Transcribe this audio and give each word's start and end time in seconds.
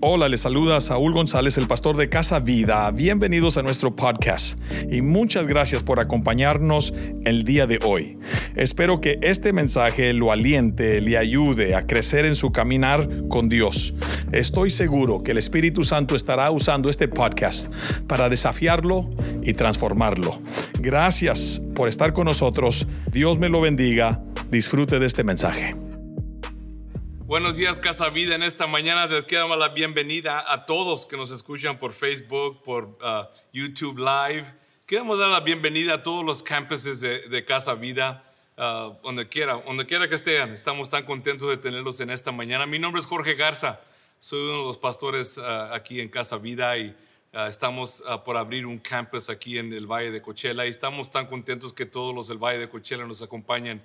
Hola, 0.00 0.28
les 0.28 0.42
saluda 0.42 0.78
Saúl 0.82 1.14
González, 1.14 1.56
el 1.56 1.66
pastor 1.66 1.96
de 1.96 2.10
Casa 2.10 2.38
Vida. 2.38 2.90
Bienvenidos 2.90 3.56
a 3.56 3.62
nuestro 3.62 3.96
podcast 3.96 4.60
y 4.90 5.00
muchas 5.00 5.46
gracias 5.46 5.82
por 5.82 6.00
acompañarnos 6.00 6.92
el 7.24 7.44
día 7.44 7.66
de 7.66 7.80
hoy. 7.82 8.18
Espero 8.56 9.00
que 9.00 9.18
este 9.22 9.54
mensaje 9.54 10.12
lo 10.12 10.32
aliente, 10.32 11.00
le 11.00 11.16
ayude 11.16 11.74
a 11.74 11.86
crecer 11.86 12.26
en 12.26 12.36
su 12.36 12.52
caminar 12.52 13.08
con 13.28 13.48
Dios. 13.48 13.94
Estoy 14.32 14.68
seguro 14.68 15.22
que 15.22 15.30
el 15.30 15.38
Espíritu 15.38 15.82
Santo 15.82 16.14
estará 16.14 16.50
usando 16.50 16.90
este 16.90 17.08
podcast 17.08 17.72
para 18.06 18.28
desafiarlo 18.28 19.08
y 19.42 19.54
transformarlo. 19.54 20.38
Gracias 20.78 21.62
por 21.74 21.88
estar 21.88 22.12
con 22.12 22.26
nosotros. 22.26 22.86
Dios 23.12 23.38
me 23.38 23.48
lo 23.48 23.62
bendiga. 23.62 24.20
Disfrute 24.50 24.98
de 24.98 25.06
este 25.06 25.24
mensaje. 25.24 25.85
Buenos 27.26 27.56
días, 27.56 27.80
Casa 27.80 28.08
Vida. 28.10 28.36
En 28.36 28.44
esta 28.44 28.68
mañana 28.68 29.04
les 29.06 29.26
damos 29.26 29.58
la 29.58 29.70
bienvenida 29.70 30.44
a 30.46 30.64
todos 30.64 31.06
que 31.06 31.16
nos 31.16 31.32
escuchan 31.32 31.76
por 31.76 31.92
Facebook, 31.92 32.62
por 32.62 32.84
uh, 32.84 33.26
YouTube 33.52 33.98
Live. 33.98 34.44
Queremos 34.86 35.18
dar 35.18 35.30
la 35.30 35.40
bienvenida 35.40 35.94
a 35.94 36.02
todos 36.04 36.24
los 36.24 36.44
campuses 36.44 37.00
de, 37.00 37.44
Casa 37.44 37.74
Vida, 37.74 38.22
uh, 38.56 38.94
donde 39.02 39.28
quiera, 39.28 39.60
donde 39.66 39.86
quiera 39.86 40.06
que 40.06 40.14
estén. 40.14 40.52
Estamos 40.52 40.88
tan 40.88 41.04
contentos 41.04 41.50
de 41.50 41.56
tenerlos 41.56 41.98
en 41.98 42.10
esta 42.10 42.30
mañana. 42.30 42.64
Mi 42.64 42.78
nombre 42.78 43.00
es 43.00 43.06
Jorge 43.06 43.34
Garza. 43.34 43.80
Soy 44.20 44.42
uno 44.42 44.58
de 44.58 44.64
los 44.66 44.78
pastores 44.78 45.36
uh, 45.36 45.74
aquí 45.74 46.00
en 46.00 46.08
Casa 46.08 46.38
Vida 46.38 46.78
y 46.78 46.94
estamos 47.48 48.04
por 48.24 48.36
abrir 48.36 48.66
un 48.66 48.78
campus 48.78 49.30
aquí 49.30 49.58
en 49.58 49.72
el 49.72 49.86
Valle 49.86 50.12
de 50.12 50.22
Coachella 50.22 50.64
y 50.64 50.68
estamos 50.68 51.10
tan 51.10 51.26
contentos 51.26 51.72
que 51.72 51.86
todos 51.86 52.14
los 52.14 52.28
del 52.28 52.38
Valle 52.38 52.60
de 52.60 52.68
Coachella 52.68 53.04
nos 53.04 53.20
acompañen 53.20 53.82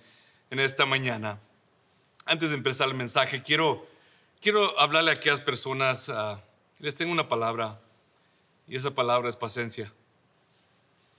en 0.51 0.59
esta 0.59 0.85
mañana 0.85 1.39
antes 2.25 2.49
de 2.49 2.55
empezar 2.55 2.87
el 2.87 2.95
mensaje, 2.95 3.41
quiero, 3.41 3.85
quiero 4.39 4.79
hablarle 4.79 5.11
a 5.11 5.15
aquellas 5.15 5.41
personas, 5.41 6.09
ah, 6.09 6.41
les 6.79 6.95
tengo 6.95 7.11
una 7.11 7.27
palabra, 7.27 7.79
y 8.67 8.75
esa 8.75 8.91
palabra 8.91 9.29
es 9.29 9.35
paciencia. 9.35 9.91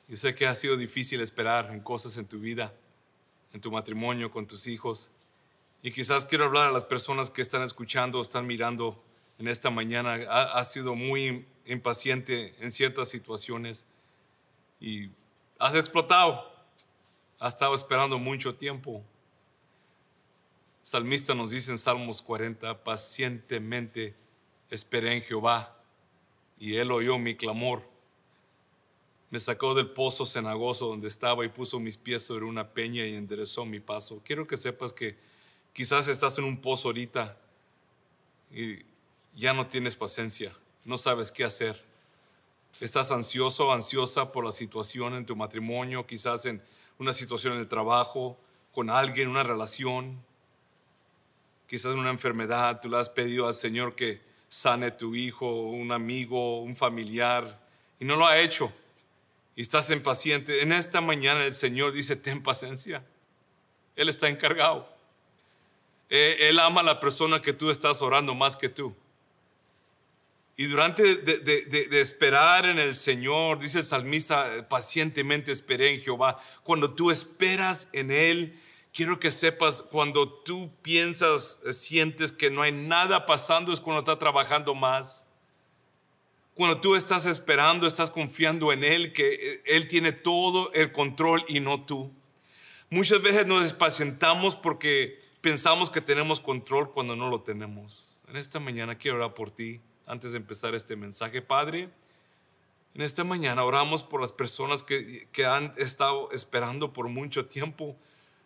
Yo 0.09 0.17
sé 0.17 0.35
que 0.35 0.47
ha 0.47 0.55
sido 0.55 0.77
difícil 0.77 1.21
esperar 1.21 1.71
en 1.71 1.81
cosas 1.81 2.17
en 2.17 2.27
tu 2.27 2.39
vida, 2.39 2.73
en 3.53 3.61
tu 3.61 3.71
matrimonio, 3.71 4.31
con 4.31 4.47
tus 4.47 4.67
hijos, 4.67 5.11
y 5.83 5.91
quizás 5.91 6.25
quiero 6.25 6.45
hablar 6.45 6.69
a 6.69 6.73
las 6.73 6.85
personas 6.85 7.31
que 7.31 7.43
están 7.43 7.63
escuchando, 7.63 8.21
están 8.21 8.47
mirando 8.47 9.03
en 9.39 9.49
esta 9.49 9.71
mañana, 9.71 10.15
ha, 10.29 10.59
ha 10.59 10.65
sido 10.65 10.95
muy 10.95 11.45
impaciente 11.67 12.55
en 12.61 12.71
ciertas 12.71 13.09
situaciones 13.09 13.87
y 14.81 15.11
has 15.59 15.75
explotado, 15.75 16.53
has 17.39 17.55
estado 17.55 17.75
esperando 17.75 18.19
mucho 18.19 18.55
tiempo 18.55 19.05
Salmista 20.83 21.37
nos 21.37 21.53
dice 21.53 21.71
en 21.71 21.79
Salmos 21.79 22.23
40, 22.23 22.83
pacientemente 22.83 24.17
esperé 24.69 25.15
en 25.15 25.23
Jehová 25.23 25.79
y 26.59 26.75
él 26.75 26.91
oyó 26.91 27.19
mi 27.19 27.37
clamor. 27.37 27.89
Me 29.31 29.39
sacó 29.39 29.75
del 29.75 29.91
pozo 29.91 30.27
cenagoso 30.27 30.89
donde 30.89 31.07
estaba 31.07 31.45
y 31.45 31.49
puso 31.49 31.79
mis 31.79 31.97
pies 31.97 32.25
sobre 32.25 32.47
una 32.47 32.69
peña 32.75 33.07
y 33.07 33.15
enderezó 33.15 33.65
mi 33.65 33.79
paso. 33.79 34.21
Quiero 34.25 34.47
que 34.49 34.57
sepas 34.57 34.93
que 34.93 35.17
quizás 35.73 36.09
estás 36.09 36.37
en 36.39 36.45
un 36.45 36.61
pozo 36.61 36.89
ahorita 36.89 37.39
y 38.51 38.81
ya 39.37 39.55
no 39.55 39.69
tienes 39.69 39.95
paciencia, 39.95 40.53
no 40.85 40.99
sabes 40.99 41.31
qué 41.31 41.45
hacer. 41.45 41.81
Estás 42.81 43.13
ansioso, 43.13 43.73
ansiosa 43.73 44.33
por 44.33 44.45
la 44.45 44.53
situación 44.53 45.15
en 45.15 45.27
tu 45.27 45.37
matrimonio, 45.37 46.07
quizás 46.09 46.45
en 46.47 46.61
una 46.99 47.13
situación 47.13 47.55
en 47.55 47.61
el 47.61 47.69
trabajo, 47.69 48.37
con 48.73 48.91
alguien, 48.91 49.29
una 49.29 49.45
relación, 49.45 50.23
quizás 51.73 51.95
una 51.95 52.11
enfermedad, 52.11 52.83
tú 52.83 52.91
le 52.91 52.99
has 52.99 53.09
pedido 53.09 53.49
al 53.49 53.55
Señor 53.55 53.95
que 53.95 54.21
sane 54.47 54.91
tu 54.91 55.15
hijo, 55.15 55.51
un 55.51 55.91
amigo, 55.91 56.61
un 56.61 56.77
familiar, 56.77 57.59
y 57.99 58.05
no 58.05 58.17
lo 58.17 58.27
ha 58.27 58.39
hecho. 58.41 58.71
Y 59.57 59.63
estás 59.63 59.91
impaciente. 59.91 60.61
En 60.61 60.75
esta 60.75 61.01
mañana 61.01 61.43
el 61.47 61.55
Señor 61.55 61.95
dice, 61.95 62.15
ten 62.15 62.43
paciencia. 62.43 63.03
Él 63.97 64.11
está 64.11 64.29
encargado. 64.29 64.87
Eh, 66.11 66.37
él 66.41 66.59
ama 66.59 66.83
a 66.83 66.85
la 66.85 67.01
persona 67.01 67.41
que 67.41 67.55
tú 67.55 67.71
estás 67.71 68.03
orando 68.03 68.35
más 68.35 68.55
que 68.55 68.69
tú. 68.69 68.95
Y 70.59 70.67
durante 70.67 71.03
de, 71.17 71.39
de, 71.39 72.01
esperar 72.03 72.67
en 72.67 72.79
el 72.79 72.95
Señor, 72.95 73.61
dice 73.61 73.79
el 73.79 73.85
salmista, 73.85 74.69
pacientemente 74.69 75.51
esperé 75.51 75.95
en 75.95 76.03
Jehová. 76.03 76.39
Cuando 76.65 76.93
tú 76.93 77.11
esperas 77.11 77.89
en 77.95 78.11
Él, 78.11 78.61
quiero 78.93 79.19
que 79.19 79.31
sepas, 79.31 79.83
cuando 79.83 80.29
tú 80.29 80.71
piensas, 80.83 81.61
sientes 81.73 82.33
que 82.33 82.51
no 82.51 82.63
hay 82.63 82.73
nada 82.73 83.27
pasando, 83.27 83.73
es 83.73 83.81
cuando 83.81 84.01
está 84.01 84.19
trabajando 84.19 84.75
más. 84.75 85.27
Cuando 86.55 86.81
tú 86.81 86.95
estás 86.95 87.25
esperando, 87.25 87.87
estás 87.87 88.11
confiando 88.11 88.73
en 88.73 88.85
Él, 88.85 89.13
que 89.13 89.33
eh, 89.33 89.63
Él 89.65 89.89
tiene 89.89 90.13
todo 90.13 90.71
el 90.75 90.93
control 90.93 91.45
y 91.49 91.61
no 91.61 91.85
tú. 91.85 92.13
Muchas 92.91 93.23
veces 93.23 93.47
nos 93.47 93.63
despacientamos 93.63 94.57
porque 94.57 95.19
pensamos 95.41 95.91
que 95.91 96.03
tenemos 96.03 96.41
control 96.41 96.93
cuando 96.93 97.17
no 97.17 97.31
lo 97.31 97.41
tenemos. 97.41 98.21
En 98.29 98.37
esta 98.37 98.61
mañana 98.61 98.99
quiero 98.99 99.17
orar 99.17 99.33
por 99.33 99.51
ti 99.51 99.81
antes 100.07 100.33
de 100.33 100.37
empezar 100.37 100.75
este 100.75 100.95
mensaje. 100.95 101.41
Padre, 101.41 101.89
en 102.95 103.01
esta 103.01 103.25
mañana 103.25 103.65
oramos 103.65 104.05
por 104.05 104.21
las 104.21 104.35
personas 104.35 104.83
que, 104.83 105.27
que 105.33 105.47
han 105.47 105.73
estado 105.79 106.31
esperando 106.33 106.93
por 106.93 107.09
mucho 107.09 107.47
tiempo 107.47 107.97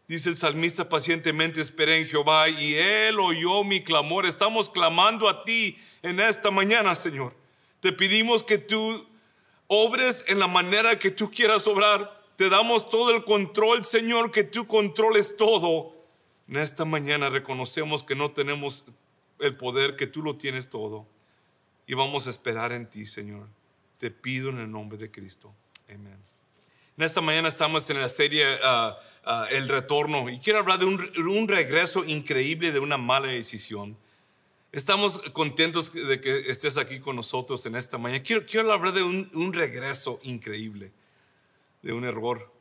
Dice 0.08 0.30
el 0.30 0.36
salmista 0.36 0.88
pacientemente, 0.88 1.60
esperé 1.60 1.98
en 1.98 2.06
Jehová 2.06 2.48
y 2.48 2.74
él 2.74 3.18
oyó 3.18 3.64
mi 3.64 3.82
clamor. 3.82 4.24
Estamos 4.24 4.70
clamando 4.70 5.28
a 5.28 5.42
ti 5.42 5.78
en 6.02 6.20
esta 6.20 6.52
mañana, 6.52 6.94
Señor. 6.94 7.34
Te 7.80 7.92
pedimos 7.92 8.44
que 8.44 8.58
tú 8.58 9.06
obres 9.66 10.24
en 10.28 10.38
la 10.38 10.46
manera 10.46 10.98
que 10.98 11.10
tú 11.10 11.30
quieras 11.30 11.66
obrar. 11.66 12.24
Te 12.36 12.48
damos 12.48 12.88
todo 12.88 13.10
el 13.10 13.24
control, 13.24 13.84
Señor, 13.84 14.30
que 14.30 14.44
tú 14.44 14.66
controles 14.68 15.36
todo. 15.36 15.92
En 16.48 16.56
esta 16.56 16.84
mañana 16.84 17.28
reconocemos 17.28 18.04
que 18.04 18.14
no 18.14 18.30
tenemos 18.30 18.86
el 19.40 19.56
poder, 19.56 19.96
que 19.96 20.06
tú 20.06 20.22
lo 20.22 20.36
tienes 20.36 20.70
todo. 20.70 21.06
Y 21.88 21.94
vamos 21.94 22.28
a 22.28 22.30
esperar 22.30 22.72
en 22.72 22.88
ti, 22.88 23.06
Señor. 23.06 23.48
Te 23.98 24.12
pido 24.12 24.50
en 24.50 24.58
el 24.58 24.70
nombre 24.70 24.98
de 24.98 25.10
Cristo. 25.10 25.52
Amén. 25.88 26.35
En 26.96 27.04
esta 27.04 27.20
mañana 27.20 27.48
estamos 27.48 27.88
en 27.90 28.00
la 28.00 28.08
serie... 28.08 28.44
Ah, 28.62 28.98
Ah, 29.28 29.48
el 29.50 29.68
retorno. 29.68 30.30
Y 30.30 30.38
quiero 30.38 30.60
hablar 30.60 30.78
de 30.78 30.84
un, 30.84 31.48
regreso 31.48 32.04
increíble 32.04 32.70
de 32.70 32.78
una 32.78 32.96
mala 32.96 33.26
decisión. 33.26 33.96
Estamos 34.70 35.18
contentos 35.32 35.92
de 35.92 36.20
que 36.20 36.44
estés 36.48 36.78
aquí 36.78 37.00
con 37.00 37.16
nosotros 37.16 37.66
en 37.66 37.74
esta 37.74 37.98
mañana. 37.98 38.22
Quiero, 38.22 38.72
hablar 38.72 38.92
de 38.92 39.02
un, 39.02 39.52
regreso 39.52 40.20
increíble, 40.22 40.92
de 41.82 41.92
un 41.92 42.04
error. 42.04 42.52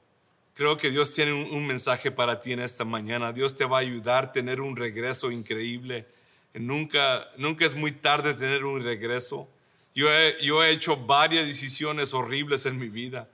Creo 0.56 0.75
que 0.75 0.90
Dios 0.90 1.13
tiene 1.13 1.34
un, 1.34 1.67
mensaje 1.67 2.09
para 2.09 2.41
ti 2.41 2.53
en 2.53 2.62
esta 2.62 2.84
mañana. 2.84 3.31
Dios 3.31 3.53
te 3.53 3.66
va 3.66 3.78
a 3.78 3.81
ayudar 3.81 4.23
a 4.23 4.31
tener 4.31 4.59
un 4.59 4.75
regreso 4.75 5.29
increíble. 5.29 6.07
Nunca, 6.56 7.29
nunca 7.38 7.63
es 7.63 7.75
muy 7.75 7.91
tarde 7.91 8.34
tener 8.34 8.66
un 8.66 8.84
regreso. 8.84 9.47
Yo 9.94 10.07
yo 10.41 10.63
he 10.63 10.72
hecho 10.72 10.97
varias 10.97 11.46
decisiones 11.46 12.16
horribles 12.16 12.66
en 12.66 12.79
mi 12.79 12.90
vida 12.90 13.29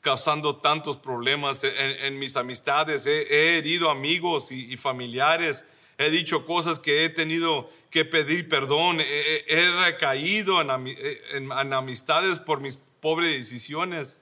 causando 0.00 0.56
tantos 0.56 0.96
problemas 0.96 1.64
en, 1.64 2.18
mis 2.18 2.36
amistades. 2.36 3.06
He, 3.06 3.58
herido 3.58 3.90
amigos 3.90 4.50
y, 4.52 4.76
familiares. 4.76 5.64
He 5.98 6.10
dicho 6.10 6.46
cosas 6.46 6.78
que 6.78 7.04
he 7.04 7.08
tenido 7.10 7.70
que 7.90 8.04
pedir 8.04 8.48
perdón. 8.48 8.98
He, 9.00 9.70
recaído 9.84 10.60
en, 10.60 11.72
amistades 11.72 12.38
por 12.38 12.60
mis 12.60 12.78
pobres 13.00 13.32
decisiones. 13.32 14.18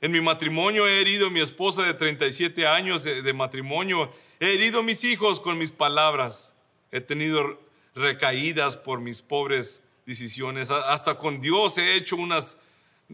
En 0.00 0.12
mi 0.12 0.20
matrimonio 0.20 0.88
he 0.88 1.00
herido 1.00 1.26
a 1.26 1.30
mi 1.30 1.40
esposa 1.40 1.82
de 1.82 1.92
37 1.94 2.66
años 2.66 3.04
de, 3.04 3.22
de 3.22 3.32
matrimonio. 3.32 4.10
He 4.40 4.54
herido 4.54 4.80
a 4.80 4.82
mis 4.82 5.04
hijos 5.04 5.40
con 5.40 5.58
mis 5.58 5.72
palabras. 5.72 6.54
He 6.90 7.00
tenido 7.00 7.60
recaídas 7.94 8.76
por 8.76 9.00
mis 9.00 9.22
pobres 9.22 9.84
decisiones. 10.06 10.70
Hasta 10.70 11.18
con 11.18 11.40
Dios 11.40 11.78
he 11.78 11.94
hecho 11.94 12.16
unas 12.16 12.58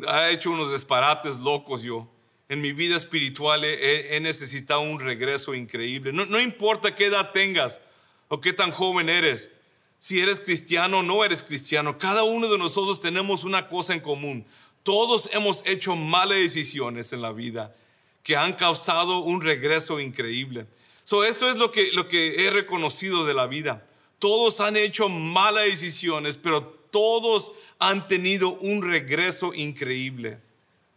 ha 0.07 0.31
hecho 0.31 0.51
unos 0.51 0.73
disparates 0.73 1.39
locos 1.39 1.83
yo. 1.83 2.09
En 2.49 2.61
mi 2.61 2.73
vida 2.73 2.97
espiritual 2.97 3.65
he, 3.65 4.19
necesitado 4.21 4.81
un 4.81 5.01
regreso 5.01 5.55
increíble. 5.55 6.13
No, 6.13 6.27
no, 6.27 6.41
importa 6.41 6.95
qué 6.95 7.07
edad 7.07 7.33
tengas 7.33 7.81
o 8.29 8.41
qué 8.41 8.53
tan 8.53 8.71
joven 8.71 9.09
eres. 9.09 9.51
Si 9.99 10.21
eres 10.21 10.41
cristiano 10.41 10.99
o 10.99 11.03
no 11.03 11.25
eres 11.25 11.43
cristiano, 11.43 11.99
cada 11.99 12.23
uno 12.23 12.49
de 12.49 12.59
nosotros 12.59 13.01
tenemos 13.01 13.43
una 13.43 13.67
cosa 13.67 13.95
en 13.95 14.01
común. 14.01 14.45
Todos 14.85 15.29
hemos 15.33 15.63
hecho 15.67 15.97
malas 15.97 16.39
decisiones 16.39 17.13
en 17.13 17.23
la 17.23 17.33
vida 17.33 17.75
que 18.23 18.37
han 18.37 18.53
causado 18.53 19.21
un 19.21 19.41
regreso 19.41 19.99
increíble. 19.99 20.67
So, 21.05 21.25
esto 21.25 21.49
es 21.49 21.59
lo 21.59 21.71
que, 21.71 21.93
lo 21.93 22.09
que 22.09 22.47
he 22.47 22.51
reconocido 22.51 23.25
de 23.25 23.35
la 23.35 23.47
vida. 23.47 23.87
Todos 24.19 24.61
han 24.61 24.77
hecho 24.77 25.09
malas 25.09 25.65
decisiones, 25.65 26.37
pero 26.37 26.76
todos 26.91 27.53
han 27.79 28.09
tenido 28.09 28.53
un 28.55 28.83
regreso 28.83 29.55
increíble. 29.55 30.39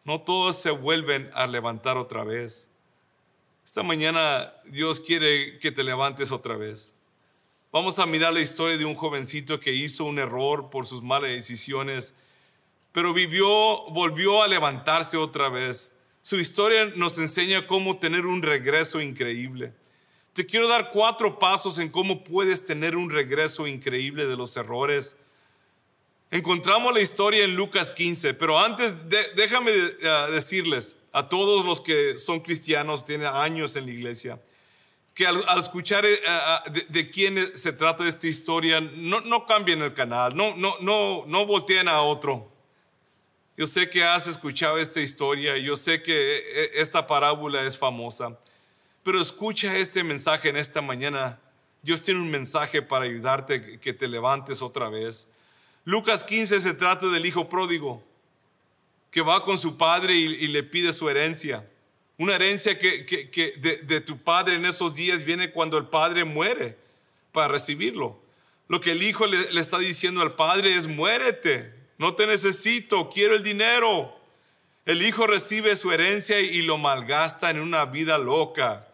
No 0.04 0.22
todos 0.22 0.56
se 0.56 0.72
vuelven 0.72 1.30
a 1.34 1.48
levantar 1.48 1.98
otra 1.98 2.24
vez. 2.24 2.70
Esta 3.66 3.84
mañana 3.84 4.54
Dios 4.66 5.00
quiere 5.00 5.60
que 5.60 5.72
te 5.72 5.84
levantes 5.84 6.32
otra 6.32 6.58
vez. 6.58 6.94
Vamos 7.72 8.00
a 8.00 8.08
mirar 8.08 8.34
la 8.34 8.42
historia 8.42 8.78
de 8.78 8.86
un 8.86 8.96
jovencito 8.96 9.60
que 9.60 9.72
hizo 9.72 10.06
un 10.06 10.18
error 10.18 10.72
por 10.72 10.88
sus 10.88 11.04
malas 11.04 11.30
decisiones, 11.30 12.16
pero 12.92 13.14
vivió, 13.14 13.46
volvió 13.92 14.42
a 14.42 14.48
levantarse 14.48 15.18
otra 15.18 15.50
vez. 15.50 15.94
Su 16.22 16.40
historia 16.40 16.92
nos 16.96 17.20
enseña 17.20 17.68
cómo 17.68 18.00
tener 18.00 18.26
un 18.26 18.42
regreso 18.42 19.00
increíble. 19.02 19.72
Te 20.34 20.46
quiero 20.46 20.68
dar 20.68 20.90
cuatro 20.92 21.38
pasos 21.38 21.78
en 21.78 21.90
cómo 21.90 22.24
puedes 22.24 22.66
tener 22.66 22.96
un 22.96 23.10
regreso 23.10 23.68
increíble 23.68 24.26
de 24.26 24.36
los 24.36 24.58
errores. 24.58 25.16
Encontramos 26.32 26.94
la 26.94 27.02
historia 27.02 27.44
en 27.44 27.56
Lucas 27.56 27.90
15, 27.90 28.36
pero 28.36 28.60
antes 28.60 29.10
déjame 29.36 29.72
uh, 29.72 30.32
decirles 30.32 30.98
a 31.12 31.28
todos 31.28 31.66
los 31.66 31.82
que 31.82 32.20
son 32.20 32.40
cristianos, 32.40 33.04
tienen 33.04 33.28
años 33.28 33.76
en 33.76 33.88
la 33.88 33.92
iglesia, 33.92 34.40
que 35.16 35.26
al, 35.26 35.44
escuchar 35.58 36.06
eh, 36.06 36.20
de, 36.90 37.10
quién 37.10 37.58
se 37.58 37.74
trata 37.74 38.08
esta 38.08 38.28
historia, 38.28 38.80
no, 38.80 39.22
no 39.22 39.44
cambien 39.44 39.82
el 39.82 39.96
canal, 39.96 40.36
no, 40.36 40.56
no, 40.56 40.76
no, 40.82 41.26
no 41.26 41.46
volteen 41.48 41.88
a 41.88 42.04
otro. 42.04 42.52
Yo 43.58 43.66
sé 43.66 43.90
que 43.90 44.04
has 44.04 44.28
escuchado 44.28 44.78
esta 44.78 45.02
historia, 45.02 45.58
yo 45.58 45.76
sé 45.76 46.04
que 46.04 46.14
eh, 46.38 46.72
esta 46.76 47.08
parábola 47.08 47.64
es 47.64 47.76
famosa, 47.76 48.38
pero 49.02 49.20
escucha 49.20 49.76
este 49.76 50.04
mensaje 50.04 50.50
en 50.50 50.58
esta 50.58 50.82
mañana. 50.82 51.40
Dios 51.82 52.04
tiene 52.04 52.20
un 52.22 52.30
mensaje 52.30 52.84
para 52.84 53.06
ayudarte, 53.06 53.80
que 53.80 53.94
te 53.94 54.08
levantes 54.08 54.62
otra 54.62 54.90
vez. 54.90 55.28
Lucas 55.86 56.24
15 56.24 56.60
se 56.60 56.74
trata 56.74 57.08
del 57.08 57.26
hijo 57.26 57.50
pródigo, 57.50 58.04
que 59.12 59.22
va 59.22 59.44
con 59.44 59.58
su 59.58 59.78
padre 59.78 60.16
y 60.16 60.48
le 60.48 60.64
pide 60.64 60.94
su 60.94 61.10
herencia. 61.10 61.66
Una 62.20 62.36
herencia 62.36 62.78
que, 62.78 63.82
de, 63.88 64.02
tu 64.02 64.22
padre 64.22 64.56
en 64.56 64.66
esos 64.66 64.94
días 64.94 65.24
viene 65.24 65.52
cuando 65.52 65.78
el 65.78 65.86
padre 65.86 66.26
muere 66.26 66.78
para 67.32 67.48
recibirlo. 67.48 68.20
Lo 68.68 68.82
que 68.82 68.92
el 68.92 69.02
hijo 69.04 69.26
le, 69.26 69.58
está 69.58 69.80
diciendo 69.80 70.22
al 70.22 70.36
padre 70.36 70.76
es, 70.76 70.88
muérete, 70.88 71.74
no 71.98 72.16
te 72.16 72.28
necesito, 72.28 73.10
quiero 73.10 73.36
el 73.36 73.44
dinero. 73.44 74.14
El 74.86 75.02
hijo 75.02 75.28
recibe 75.28 75.78
su 75.78 75.94
herencia 75.94 76.42
y 76.42 76.62
lo 76.64 76.78
malgasta 76.78 77.52
en 77.52 77.62
una 77.62 77.86
vida 77.86 78.18
loca, 78.18 78.86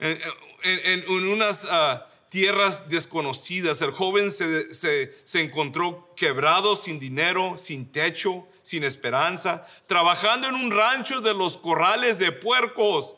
en, 0.00 0.20
en, 0.64 1.04
unas 1.08 1.68
ah, 1.70 2.08
tierras 2.32 2.88
desconocidas. 2.88 3.82
El 3.82 3.90
joven 3.90 4.30
se, 4.30 4.72
se, 4.72 5.14
se 5.22 5.42
encontró 5.42 6.10
quebrado, 6.16 6.76
sin 6.76 6.98
dinero, 6.98 7.58
sin 7.58 7.92
techo, 7.92 8.48
sin 8.62 8.84
esperanza, 8.84 9.66
trabajando 9.86 10.48
en 10.48 10.54
un 10.54 10.70
rancho 10.70 11.20
de 11.20 11.34
los 11.34 11.58
corrales 11.58 12.18
de 12.18 12.32
puercos. 12.32 13.16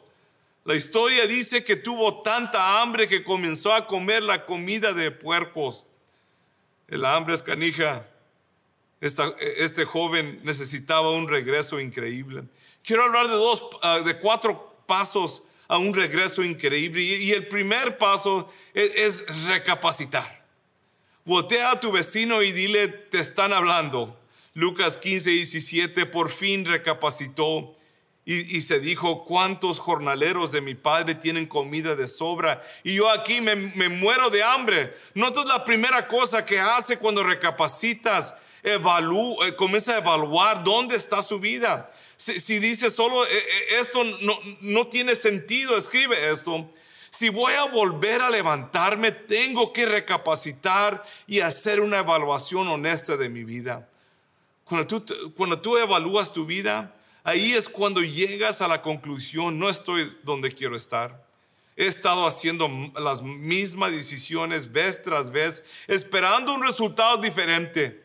La 0.65 0.75
historia 0.75 1.29
dice 1.29 1.63
que 1.63 1.77
tuvo 1.77 2.23
tanta 2.23 2.83
hambre 2.83 3.07
que 3.07 3.23
comenzó 3.23 3.73
a 3.73 3.87
comer 3.87 4.25
la 4.25 4.45
comida 4.45 4.93
de 4.93 5.13
puercos. 5.13 5.87
El 6.89 7.05
hambre 7.05 7.35
es 7.37 7.45
canija. 7.45 8.05
este 9.01 9.85
joven 9.85 10.41
necesitaba 10.43 11.13
un 11.13 11.29
regreso 11.29 11.79
increíble. 11.79 12.43
Quiero 12.83 13.05
hablar 13.05 13.29
de 13.29 13.35
dos, 13.35 13.65
ah, 13.83 14.01
de 14.01 14.19
cuatro 14.19 14.77
pasos 14.89 15.45
a 15.69 15.79
un 15.79 15.95
regreso 15.95 16.43
increíble. 16.43 17.03
Y, 17.03 17.33
el 17.33 17.47
primer 17.47 17.99
paso 17.99 18.53
es, 18.75 19.47
recapacitar. 19.47 20.45
Voltea 21.25 21.73
a 21.73 21.81
tu 21.81 21.91
vecino 21.93 22.43
y 22.43 22.53
dile, 22.53 22.89
te 22.89 23.21
están 23.21 23.53
hablando. 23.53 24.21
Lucas 24.55 24.99
15, 24.99 25.31
17, 25.31 26.07
por 26.07 26.31
fin 26.31 26.65
recapacitó 26.65 27.75
y, 28.27 28.63
se 28.63 28.81
dijo, 28.81 29.27
¿cuántos 29.27 29.79
jornaleros 29.79 30.51
de 30.51 30.63
mi 30.63 30.75
padre 30.75 31.15
tienen 31.15 31.45
comida 31.45 31.95
de 31.95 32.09
sobra? 32.09 32.63
Y 32.83 32.95
yo 32.95 33.11
aquí 33.11 33.43
me, 33.43 33.55
muero 33.91 34.31
de 34.31 34.43
hambre. 34.43 34.97
Notas 35.13 35.45
la 35.47 35.63
primera 35.63 36.09
cosa 36.09 36.47
que 36.47 36.59
hace 36.59 36.99
cuando 36.99 37.23
recapacitas, 37.23 38.35
evalú, 38.63 39.37
eh, 39.43 39.55
comienza 39.57 39.93
a 39.93 39.99
evaluar 39.99 40.65
dónde 40.65 40.97
está 40.97 41.23
su 41.23 41.39
vida. 41.39 41.93
Si, 42.17 42.59
dice 42.59 42.91
solo 42.91 43.25
eh, 43.25 43.29
eh, 43.31 43.67
esto 43.81 44.03
no, 44.05 44.39
no 44.61 44.87
tiene 44.87 45.15
sentido, 45.15 45.77
escribe 45.77 46.17
esto. 46.31 46.71
Si 47.11 47.29
voy 47.29 47.53
a 47.55 47.67
volver 47.67 48.21
a 48.23 48.31
levantarme, 48.31 49.13
tengo 49.13 49.73
que 49.73 49.87
recapacitar 49.87 51.05
y 51.27 51.41
hacer 51.41 51.81
una 51.81 52.01
evaluación 52.01 52.67
honesta 52.69 53.17
de 53.17 53.29
mi 53.29 53.45
vida. 53.45 53.89
Cuando 54.65 54.87
tú, 54.87 55.33
cuando 55.35 55.61
tú 55.61 55.77
evalúas 55.77 56.33
tu 56.33 56.47
vida, 56.47 56.95
ahí 57.23 57.53
es 57.53 57.69
cuando 57.69 58.01
llegas 58.01 58.63
a 58.63 58.69
la 58.69 58.83
conclusión, 58.83 59.59
no 59.59 59.71
estoy 59.71 60.17
donde 60.25 60.51
quiero 60.51 60.77
estar. 60.77 61.25
He 61.77 61.87
estado 61.87 62.27
haciendo 62.27 62.71
las 62.99 63.23
mismas 63.23 63.91
decisiones 63.93 64.73
vez 64.73 65.03
tras 65.03 65.31
vez, 65.31 65.65
esperando 65.89 66.55
un 66.55 66.63
resultado 66.63 67.19
diferente. 67.19 68.04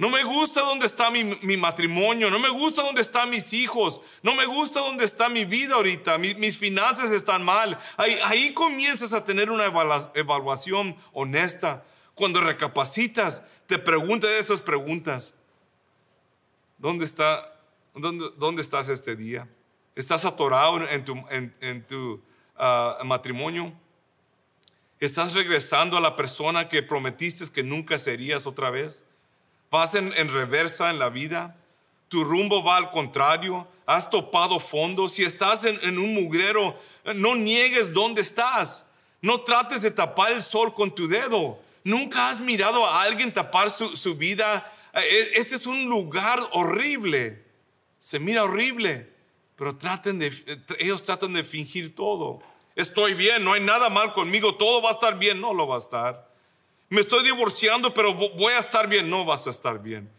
No 0.00 0.08
me 0.08 0.24
gusta 0.24 0.62
dónde 0.62 0.86
está 0.86 1.10
mi, 1.10 1.56
matrimonio, 1.58 2.30
no 2.30 2.38
me 2.38 2.48
gusta 2.48 2.80
dónde 2.80 3.02
están 3.02 3.28
mis 3.28 3.52
hijos, 3.52 4.00
no 4.22 4.34
me 4.34 4.46
gusta 4.46 4.80
dónde 4.80 5.04
está 5.04 5.28
mi 5.28 5.44
vida 5.44 5.74
ahorita, 5.74 6.16
mis 6.16 6.56
finanzas 6.56 7.10
están 7.10 7.44
mal. 7.44 7.78
Ahí, 7.98 8.18
ahí 8.24 8.54
comienzas 8.54 9.12
a 9.12 9.26
tener 9.26 9.50
una 9.50 9.66
evaluación 10.14 10.96
honesta. 11.12 11.84
Cuando 12.14 12.40
recapacitas, 12.40 13.42
te 13.66 13.78
preguntas 13.78 14.30
esas 14.30 14.62
preguntas. 14.62 15.34
¿Dónde, 16.78 17.04
está, 17.04 17.60
dónde, 17.94 18.30
dónde 18.38 18.62
estás 18.62 18.88
este 18.88 19.16
día? 19.16 19.50
¿Estás 19.94 20.24
atorado 20.24 20.88
en 20.88 21.04
tu, 21.04 21.14
en, 21.28 21.86
tu 21.86 22.22
ah, 22.56 22.96
matrimonio? 23.04 23.70
¿Estás 24.98 25.34
regresando 25.34 25.98
a 25.98 26.00
la 26.00 26.16
persona 26.16 26.68
que 26.68 26.82
prometiste 26.82 27.52
que 27.52 27.62
nunca 27.62 27.98
serías 27.98 28.46
otra 28.46 28.70
vez? 28.70 29.04
¿Vas 29.70 29.94
en, 29.94 30.12
reversa 30.28 30.90
en 30.90 30.98
la 30.98 31.10
vida? 31.10 31.56
¿Tu 32.08 32.24
rumbo 32.24 32.62
va 32.62 32.76
al 32.76 32.90
contrario? 32.90 33.68
¿Has 33.86 34.10
topado 34.10 34.58
fondo? 34.58 35.08
Si 35.08 35.22
estás 35.22 35.64
en, 35.64 35.98
un 35.98 36.14
mugrero, 36.14 36.76
no 37.16 37.36
niegues 37.36 37.92
dónde 37.92 38.22
estás. 38.22 38.86
No 39.22 39.40
trates 39.42 39.82
de 39.82 39.90
tapar 39.90 40.32
el 40.32 40.42
sol 40.42 40.74
con 40.74 40.94
tu 40.94 41.08
dedo. 41.08 41.58
Nunca 41.84 42.30
has 42.30 42.40
mirado 42.40 42.84
a 42.84 43.02
alguien 43.02 43.32
tapar 43.32 43.70
su, 43.70 43.96
su 43.96 44.16
vida 44.16 44.70
eh, 44.94 45.32
este 45.36 45.56
es 45.56 45.66
un 45.66 45.88
lugar 45.88 46.38
horrible. 46.52 47.44
Se 47.98 48.18
mira 48.18 48.44
horrible, 48.44 49.12
pero 49.56 49.76
traten 49.76 50.18
de, 50.18 50.28
eh, 50.28 50.58
ellos 50.78 51.02
tratan 51.02 51.32
de 51.32 51.44
fingir 51.44 51.94
todo. 51.94 52.40
Estoy 52.76 53.14
bien, 53.14 53.44
no 53.44 53.52
hay 53.52 53.60
nada 53.60 53.90
mal 53.90 54.12
conmigo, 54.12 54.54
todo 54.54 54.80
va 54.82 54.90
a 54.90 54.92
estar 54.92 55.18
bien, 55.18 55.40
no 55.40 55.52
lo 55.52 55.66
va 55.66 55.76
a 55.76 55.78
estar. 55.78 56.29
Me 56.90 57.00
estoy 57.00 57.24
divorciando, 57.24 57.94
pero 57.94 58.14
voy 58.14 58.52
a 58.52 58.58
estar 58.58 58.88
bien, 58.88 59.08
no 59.08 59.24
vas 59.24 59.46
a 59.46 59.50
estar 59.50 59.80
bien. 59.80 60.10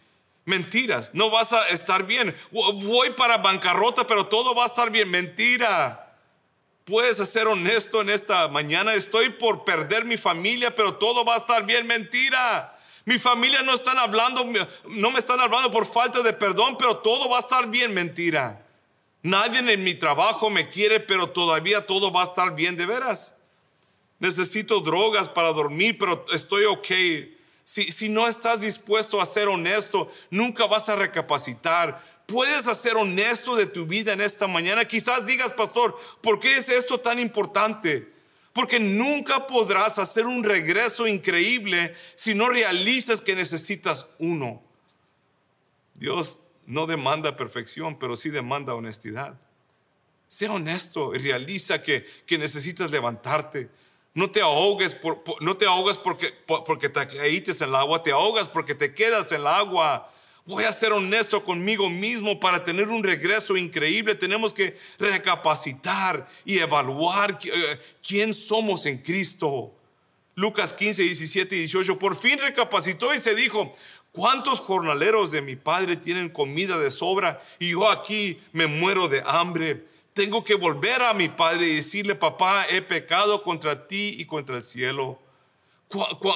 Mentiras, 0.46 1.14
no 1.14 1.30
vas 1.30 1.54
a 1.54 1.68
estar 1.68 2.08
bien. 2.08 2.36
Voy 2.50 3.12
para 3.12 3.38
bancarrota, 3.38 4.08
pero 4.08 4.26
todo 4.26 4.56
va 4.56 4.64
a 4.64 4.68
estar 4.68 4.90
bien. 4.90 5.12
Mentira. 5.12 6.18
Puedes 6.86 7.18
ser 7.18 7.48
honesto 7.48 8.02
en 8.02 8.10
esta 8.10 8.48
mañana. 8.48 8.94
Estoy 8.94 9.30
por 9.32 9.66
perder 9.66 10.06
mi 10.06 10.18
familia, 10.18 10.74
pero 10.74 10.96
todo 10.96 11.26
va 11.26 11.36
a 11.36 11.40
estar 11.40 11.66
bien. 11.66 11.86
Mentira. 11.86 12.76
Mi 13.04 13.20
familia 13.20 13.64
no 13.64 13.74
están 13.74 13.98
hablando, 13.98 14.46
no 14.86 15.12
me 15.12 15.20
están 15.20 15.40
hablando 15.40 15.72
por 15.72 15.86
falta 15.86 16.22
de 16.22 16.34
perdón, 16.34 16.78
pero 16.78 16.98
todo 16.98 17.30
va 17.30 17.38
a 17.38 17.42
estar 17.42 17.68
bien, 17.68 17.94
mentira. 17.94 18.66
Nadie 19.24 19.60
en 19.60 19.84
mi 19.84 19.96
trabajo 19.96 20.50
me 20.50 20.70
quiere, 20.70 21.00
pero 21.00 21.30
todavía 21.30 21.86
todo 21.86 22.12
va 22.12 22.22
a 22.22 22.26
estar 22.26 22.56
bien 22.56 22.78
de 22.78 22.86
veras. 22.86 23.41
Necesito 24.22 24.80
drogas 24.80 25.28
para 25.28 25.52
dormir, 25.52 25.98
pero 26.00 26.26
estoy 26.32 26.64
ok. 26.64 26.88
Si, 27.66 27.92
si 27.92 28.08
no 28.08 28.26
estás 28.26 28.62
dispuesto 28.62 29.20
a 29.20 29.26
ser 29.26 29.50
honesto, 29.50 30.10
nunca 30.30 30.66
vas 30.68 30.88
a 30.88 30.96
recapacitar. 30.96 32.02
Puedes 32.26 32.68
hacer 32.68 32.96
honesto 32.96 33.58
de 33.58 33.66
tu 33.66 33.86
vida 33.86 34.14
en 34.14 34.22
esta 34.22 34.48
mañana. 34.48 34.86
Quizás 34.86 35.26
digas, 35.26 35.52
pastor, 35.52 36.00
¿por 36.22 36.40
qué 36.40 36.56
es 36.56 36.70
esto 36.70 37.02
tan 37.02 37.20
importante? 37.20 38.10
Porque 38.54 38.80
nunca 38.80 39.48
podrás 39.48 40.00
hacer 40.00 40.26
un 40.26 40.44
regreso 40.44 41.08
increíble 41.08 41.94
si 42.16 42.34
no 42.34 42.48
realizas 42.48 43.20
que 43.20 43.36
necesitas 43.36 44.08
uno. 44.20 44.62
Dios 45.96 46.42
no 46.66 46.88
demanda 46.88 47.38
perfección, 47.38 47.98
pero 47.98 48.16
sí 48.16 48.30
demanda 48.30 48.76
honestidad. 48.76 49.40
Sea 50.28 50.54
honesto 50.54 51.14
y 51.14 51.18
realiza 51.18 51.82
que, 51.84 52.06
necesitas 52.30 52.92
levantarte. 52.92 53.70
No 54.14 54.30
te 54.30 54.42
ahogues, 54.42 54.98
no 55.40 55.56
te 55.56 55.66
ahogas 55.66 55.98
porque, 55.98 56.34
porque 56.46 56.90
te 56.90 57.08
caíste 57.08 57.52
en 57.52 57.70
el 57.70 57.76
agua, 57.76 58.04
te 58.04 58.12
ahogas 58.12 58.50
porque 58.50 58.76
te 58.76 58.94
quedas 58.94 59.32
en 59.32 59.42
el 59.42 59.48
agua. 59.48 60.12
Voy 60.46 60.66
a 60.66 60.74
ser 60.74 60.92
honesto 60.92 61.44
conmigo 61.44 61.90
mismo 61.90 62.40
para 62.40 62.64
tener 62.64 62.90
un 62.90 63.04
regreso 63.04 63.56
increíble. 63.56 64.16
Tenemos 64.16 64.52
que 64.52 64.76
recapacitar 65.00 66.28
y 66.44 66.60
evaluar 66.60 67.40
eh, 67.42 67.80
quién 68.06 68.34
somos 68.34 68.86
en 68.86 68.98
Cristo. 68.98 69.74
Lucas 70.36 70.74
15, 70.74 71.04
17 71.04 71.56
y 71.56 71.60
18. 71.60 71.98
Por 71.98 72.18
fin 72.18 72.38
recapacitó 72.40 73.14
y 73.14 73.20
se 73.20 73.34
dijo, 73.34 73.72
¿cuántos 74.12 74.60
jornaleros 74.60 75.32
de 75.32 75.42
mi 75.42 75.56
padre 75.56 75.96
tienen 75.96 76.30
comida 76.30 76.78
de 76.78 76.92
sobra 76.92 77.42
y 77.60 77.72
yo 77.72 77.90
aquí 77.90 78.42
me 78.52 78.68
muero 78.68 79.08
de 79.08 79.24
hambre? 79.26 79.86
Tengo 80.14 80.44
que 80.44 80.56
volver 80.56 81.02
a 81.04 81.14
mi 81.14 81.30
padre 81.30 81.68
y 81.68 81.76
decirle, 81.76 82.16
papá, 82.16 82.66
he 82.70 82.82
pecado 82.82 83.44
contra 83.44 83.88
ti 83.88 84.16
y 84.20 84.26
contra 84.26 84.58
el 84.58 84.64
cielo. 84.64 85.20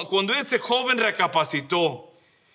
Cuando 0.08 0.32
este 0.34 0.58
joven 0.58 0.98
recapacitó 0.98 2.10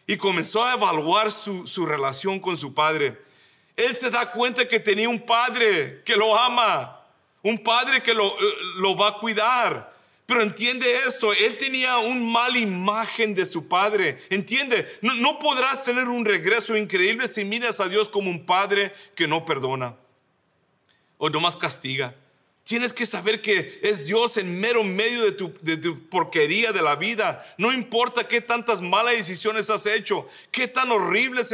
y 0.07 0.17
comenzó 0.17 0.63
a 0.63 0.73
evaluar 0.73 1.31
su, 1.31 1.67
su 1.67 1.85
relación 1.85 2.39
con 2.39 2.57
su 2.57 2.73
padre, 2.73 3.17
él 3.75 3.95
se 3.95 4.09
da 4.09 4.31
cuenta 4.31 4.67
que 4.67 4.79
tenía 4.79 5.09
un 5.09 5.23
padre 5.23 6.01
que 6.03 6.15
lo 6.15 6.35
ama, 6.35 7.05
un 7.43 7.59
padre 7.59 8.01
que 8.01 8.13
lo, 8.13 8.35
lo 8.77 8.95
va 8.95 9.09
a 9.09 9.17
cuidar. 9.17 9.91
Pero 10.25 10.41
entiende 10.41 10.91
esto, 11.07 11.31
él 11.33 11.57
tenía 11.57 11.97
un 11.97 12.31
mal 12.31 12.55
imagen 12.55 13.35
de 13.35 13.45
su 13.45 13.67
padre. 13.67 14.19
Entiende, 14.29 14.87
no, 15.01 15.37
podrás 15.37 15.83
tener 15.83 16.07
un 16.07 16.25
regreso 16.25 16.75
increíble 16.75 17.27
si 17.27 17.45
miras 17.45 17.79
a 17.79 17.89
Dios 17.89 18.09
como 18.09 18.29
un 18.29 18.45
padre 18.45 18.93
que 19.15 19.27
no 19.27 19.45
perdona 19.45 19.95
o 21.21 21.29
nomás 21.29 21.55
castiga. 21.55 22.15
Tienes 22.63 22.93
que 22.93 23.05
saber 23.05 23.41
que 23.41 23.79
es 23.83 24.07
Dios 24.07 24.37
en 24.37 24.59
mero 24.59 24.83
medio 24.83 25.23
de 25.23 25.77
tu, 25.77 26.09
porquería 26.09 26.71
de 26.71 26.81
la 26.81 26.95
vida. 26.95 27.43
No 27.57 27.71
importa 27.71 28.27
qué 28.27 28.41
tantas 28.41 28.81
malas 28.81 29.15
decisiones 29.17 29.69
has 29.69 29.85
hecho, 29.85 30.27
qué 30.51 30.67
tan 30.67 30.91
horrible 30.91 31.41
es, 31.41 31.51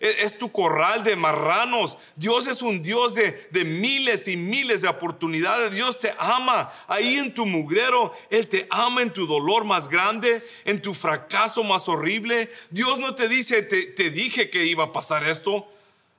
es 0.00 0.38
tu 0.38 0.52
corral 0.52 1.02
de 1.02 1.16
marranos. 1.16 1.98
Dios 2.14 2.46
es 2.46 2.62
un 2.62 2.80
Dios 2.82 3.14
de, 3.14 3.64
miles 3.64 4.28
y 4.28 4.36
miles 4.36 4.82
de 4.82 4.88
oportunidades. 4.88 5.72
Dios 5.72 5.98
te 5.98 6.14
ama 6.16 6.72
ahí 6.86 7.16
en 7.16 7.34
tu 7.34 7.44
mugrero. 7.44 8.12
Él 8.30 8.46
te 8.46 8.68
ama 8.70 9.02
en 9.02 9.12
tu 9.12 9.26
dolor 9.26 9.64
más 9.64 9.88
grande, 9.88 10.44
en 10.64 10.80
tu 10.80 10.94
fracaso 10.94 11.64
más 11.64 11.88
horrible. 11.88 12.48
Dios 12.70 13.00
no 13.00 13.16
te 13.16 13.28
dice, 13.28 13.62
te 13.62 14.10
dije 14.10 14.48
que 14.48 14.64
iba 14.66 14.84
a 14.84 14.92
pasar 14.92 15.26
esto. 15.26 15.68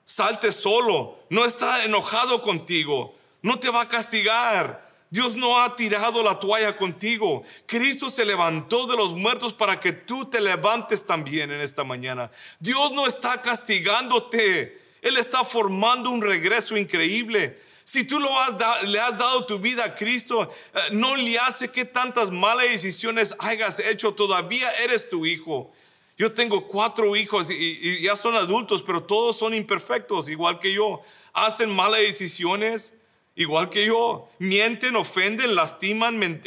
Salte 0.09 0.51
solo. 0.51 1.19
No 1.29 1.45
está 1.45 1.85
enojado 1.85 2.41
contigo 2.41 3.13
no 3.41 3.59
te 3.59 3.69
va 3.69 3.81
a 3.81 3.87
castigar. 3.87 4.87
Dios 5.11 5.35
no 5.35 5.59
ha 5.59 5.75
tirado 5.75 6.21
la 6.21 6.39
toalla 6.39 6.75
contigo. 6.75 7.43
Cristo 7.65 8.09
se 8.09 8.25
levantó 8.25 8.85
de 8.85 8.95
los 8.95 9.15
muertos 9.15 9.53
para 9.53 9.79
que 9.79 9.91
tú 9.91 10.25
te 10.25 10.39
levantes 10.39 11.05
también 11.05 11.51
en 11.51 11.61
esta 11.61 11.83
mañana. 11.83 12.29
Dios 12.59 12.91
no 12.91 13.07
está 13.07 13.41
castigándote. 13.41 14.79
Él 15.01 15.17
está 15.17 15.43
formando 15.43 16.11
un 16.11 16.21
regreso 16.21 16.77
increíble. 16.77 17.59
Si 17.85 18.03
tú 18.03 18.19
le 18.19 18.99
has 18.99 19.17
dado 19.17 19.45
tu 19.47 19.57
vida 19.57 19.83
a 19.83 19.95
Cristo, 19.95 20.43
eh, 20.43 20.79
no 20.91 21.15
le 21.15 21.39
hace 21.39 21.69
que 21.69 21.85
tantas 21.85 22.29
malas 22.29 22.69
decisiones 22.69 23.35
hayas 23.39 23.79
hecho. 23.79 24.13
Todavía 24.13 24.69
eres 24.83 25.09
tu 25.09 25.25
hijo. 25.25 25.71
Yo 26.19 26.33
tengo 26.33 26.67
cuatro 26.67 27.15
hijos 27.15 27.49
y, 27.49 28.01
ya 28.01 28.17
son 28.17 28.35
adultos, 28.35 28.83
pero 28.83 29.01
todos 29.01 29.37
son 29.37 29.53
imperfectos, 29.53 30.27
igual 30.27 30.59
que 30.59 30.73
yo. 30.73 30.99
Hacen 31.31 31.73
malas 31.73 32.01
decisiones 32.01 32.95
igual 33.35 33.69
que 33.69 33.85
yo. 33.85 34.27
Mienten, 34.37 34.97
ofenden, 34.97 35.55
lastiman, 35.55 36.21
eh, 36.21 36.41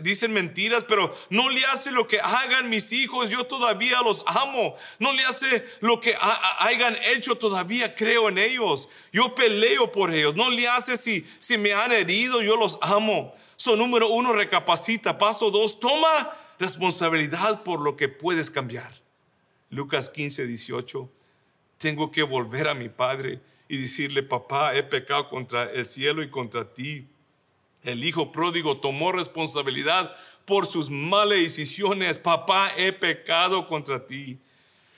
dicen 0.00 0.32
mentiras, 0.32 0.86
pero 0.88 1.14
no 1.28 1.50
le 1.50 1.62
hace 1.66 1.92
lo 1.92 2.08
que 2.08 2.18
hagan 2.18 2.70
mis 2.70 2.90
hijos, 2.92 3.28
yo 3.28 3.44
todavía 3.44 4.00
los 4.02 4.24
amo. 4.26 4.74
No 4.98 5.12
le 5.12 5.22
hace 5.26 5.62
lo 5.80 6.00
que 6.00 6.16
hayan 6.60 6.96
hecho, 7.14 7.34
todavía 7.36 7.94
creo 7.94 8.30
en 8.30 8.38
ellos. 8.38 8.88
Yo 9.12 9.34
peleo 9.34 9.92
por 9.92 10.10
ellos. 10.10 10.36
No 10.36 10.48
le 10.48 10.66
hace 10.68 10.96
si, 10.96 11.28
si 11.38 11.58
me 11.58 11.74
han 11.74 11.92
herido, 11.92 12.40
yo 12.40 12.56
los 12.56 12.78
amo. 12.80 13.30
So, 13.56 13.76
número 13.76 14.08
uno, 14.08 14.32
recapacita. 14.32 15.18
Paso 15.18 15.50
dos, 15.50 15.78
toma 15.78 16.32
responsabilidad 16.58 17.62
por 17.62 17.82
lo 17.82 17.94
que 17.94 18.08
puedes 18.08 18.50
cambiar. 18.50 18.97
Lucas 19.70 20.10
15, 20.10 20.46
18. 20.46 21.10
Tengo 21.78 22.10
que 22.10 22.22
volver 22.22 22.68
a 22.68 22.74
mi 22.74 22.88
padre 22.88 23.40
y 23.68 23.76
decirle, 23.76 24.22
papá, 24.22 24.74
he 24.74 24.82
pecado 24.82 25.28
contra 25.28 25.64
el 25.64 25.84
cielo 25.84 26.22
y 26.22 26.30
contra 26.30 26.72
ti. 26.72 27.06
El 27.82 28.02
hijo 28.02 28.32
pródigo 28.32 28.78
tomó 28.78 29.12
responsabilidad 29.12 30.14
por 30.44 30.66
sus 30.66 30.90
malas 30.90 31.38
decisiones. 31.38 32.18
Papá, 32.18 32.72
he 32.76 32.92
pecado 32.92 33.66
contra 33.66 34.06
ti. 34.06 34.38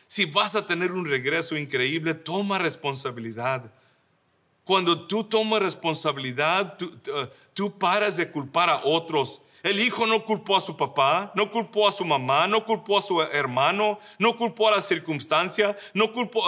Si 0.07 0.25
vas 0.25 0.57
a 0.57 0.67
tener 0.67 0.93
un 0.93 1.07
regreso 1.07 1.57
increíble, 1.57 2.15
toma 2.15 2.59
responsabilidad. 2.59 3.73
Cuando 4.65 5.07
tú 5.07 5.25
tomas 5.25 5.63
responsabilidad, 5.63 6.77
tú, 6.79 6.93
tú 7.55 7.79
paras 7.79 8.17
de 8.17 8.31
culpar 8.31 8.71
a 8.71 8.83
otros 8.85 9.43
el 9.63 9.81
hijo 9.81 10.07
no 10.07 10.25
culpó 10.25 10.57
a 10.57 10.61
su 10.61 10.77
papá, 10.77 11.33
no 11.35 11.51
culpó 11.51 11.89
a 11.89 11.93
su 11.93 12.05
mamá, 12.05 12.47
no 12.47 12.65
culpó 12.65 12.99
a 12.99 13.03
su 13.03 13.21
hermano, 13.21 13.99
no 14.19 14.37
culpó 14.37 14.69
a 14.69 14.73
la 14.73 14.81
circunstancia, 14.81 15.77
no 15.95 16.13
culpó, 16.13 16.43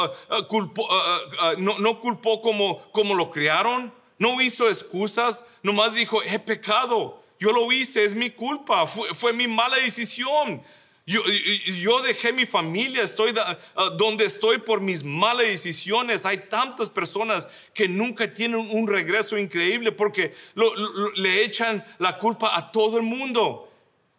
culpó, 0.49 0.85
uh, 0.85 1.61
no, 1.61 1.78
no, 1.78 2.00
culpó 2.00 2.40
como, 2.40 2.78
como 2.92 3.14
lo 3.14 3.31
criaron, 3.31 3.92
no 4.19 4.40
hizo 4.40 4.69
excusas, 4.69 5.45
nomás 5.62 5.95
dijo, 5.95 6.23
he 6.23 6.38
pecado, 6.38 7.23
yo 7.38 7.52
lo 7.52 7.71
hice, 7.73 8.04
es 8.04 8.14
mi 8.14 8.31
culpa, 8.31 8.87
fue, 8.87 9.12
fue 9.14 9.33
mi 9.33 9.49
mala 9.49 9.76
decisión. 9.76 10.62
Yo, 11.05 12.01
dejé 12.03 12.33
mi 12.33 12.47
familia, 12.47 13.03
estoy 13.03 13.33
uh, 13.33 13.91
donde 13.97 14.25
estoy 14.25 14.59
por 14.59 14.81
mis 14.81 15.03
malas 15.03 15.47
decisiones. 15.47 16.25
Hay 16.25 16.39
tantas 16.49 16.89
personas 16.91 17.49
que 17.75 17.89
nunca 17.89 18.33
tienen 18.33 18.69
un 18.71 18.87
regreso 18.87 19.37
increíble 19.37 19.91
porque 19.91 20.33
le 21.17 21.43
echan 21.43 21.85
la 21.99 22.19
culpa 22.19 22.57
a 22.57 22.71
todo 22.71 22.99
el 22.99 23.03
mundo. 23.03 23.69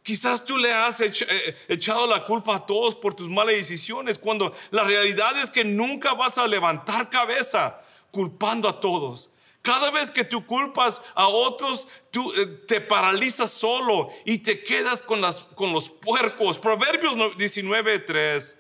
Quizás 0.02 0.44
tú 0.44 0.58
le 0.58 0.74
has 0.74 1.00
eh, 1.00 1.58
echado 1.70 2.06
la 2.06 2.26
culpa 2.26 2.56
a 2.56 2.66
todos 2.66 2.94
por 2.98 3.14
tus 3.14 3.30
malas 3.30 3.56
decisiones, 3.56 4.20
cuando 4.20 4.54
la 4.72 4.84
realidad 4.84 5.38
es 5.42 5.50
que 5.50 5.64
nunca 5.64 6.14
vas 6.16 6.38
a 6.38 6.46
levantar 6.46 7.10
cabeza 7.10 7.82
culpando 8.12 8.68
a 8.68 8.82
todos. 8.82 9.30
Cada 9.64 9.92
vez 9.92 10.12
que 10.12 10.26
tú 10.26 10.46
culpas 10.46 11.02
a 11.16 11.30
otros, 11.30 11.88
tú 12.12 12.34
eh, 12.34 12.46
te 12.68 12.82
paralizas 12.82 13.50
solo 13.50 14.10
y 14.26 14.40
te 14.40 14.62
quedas 14.62 15.02
con, 15.02 15.22
las, 15.22 15.46
con 15.56 15.72
los 15.72 15.90
puercos. 15.90 16.60
Proverbios 16.60 17.16
19:3. 17.16 18.58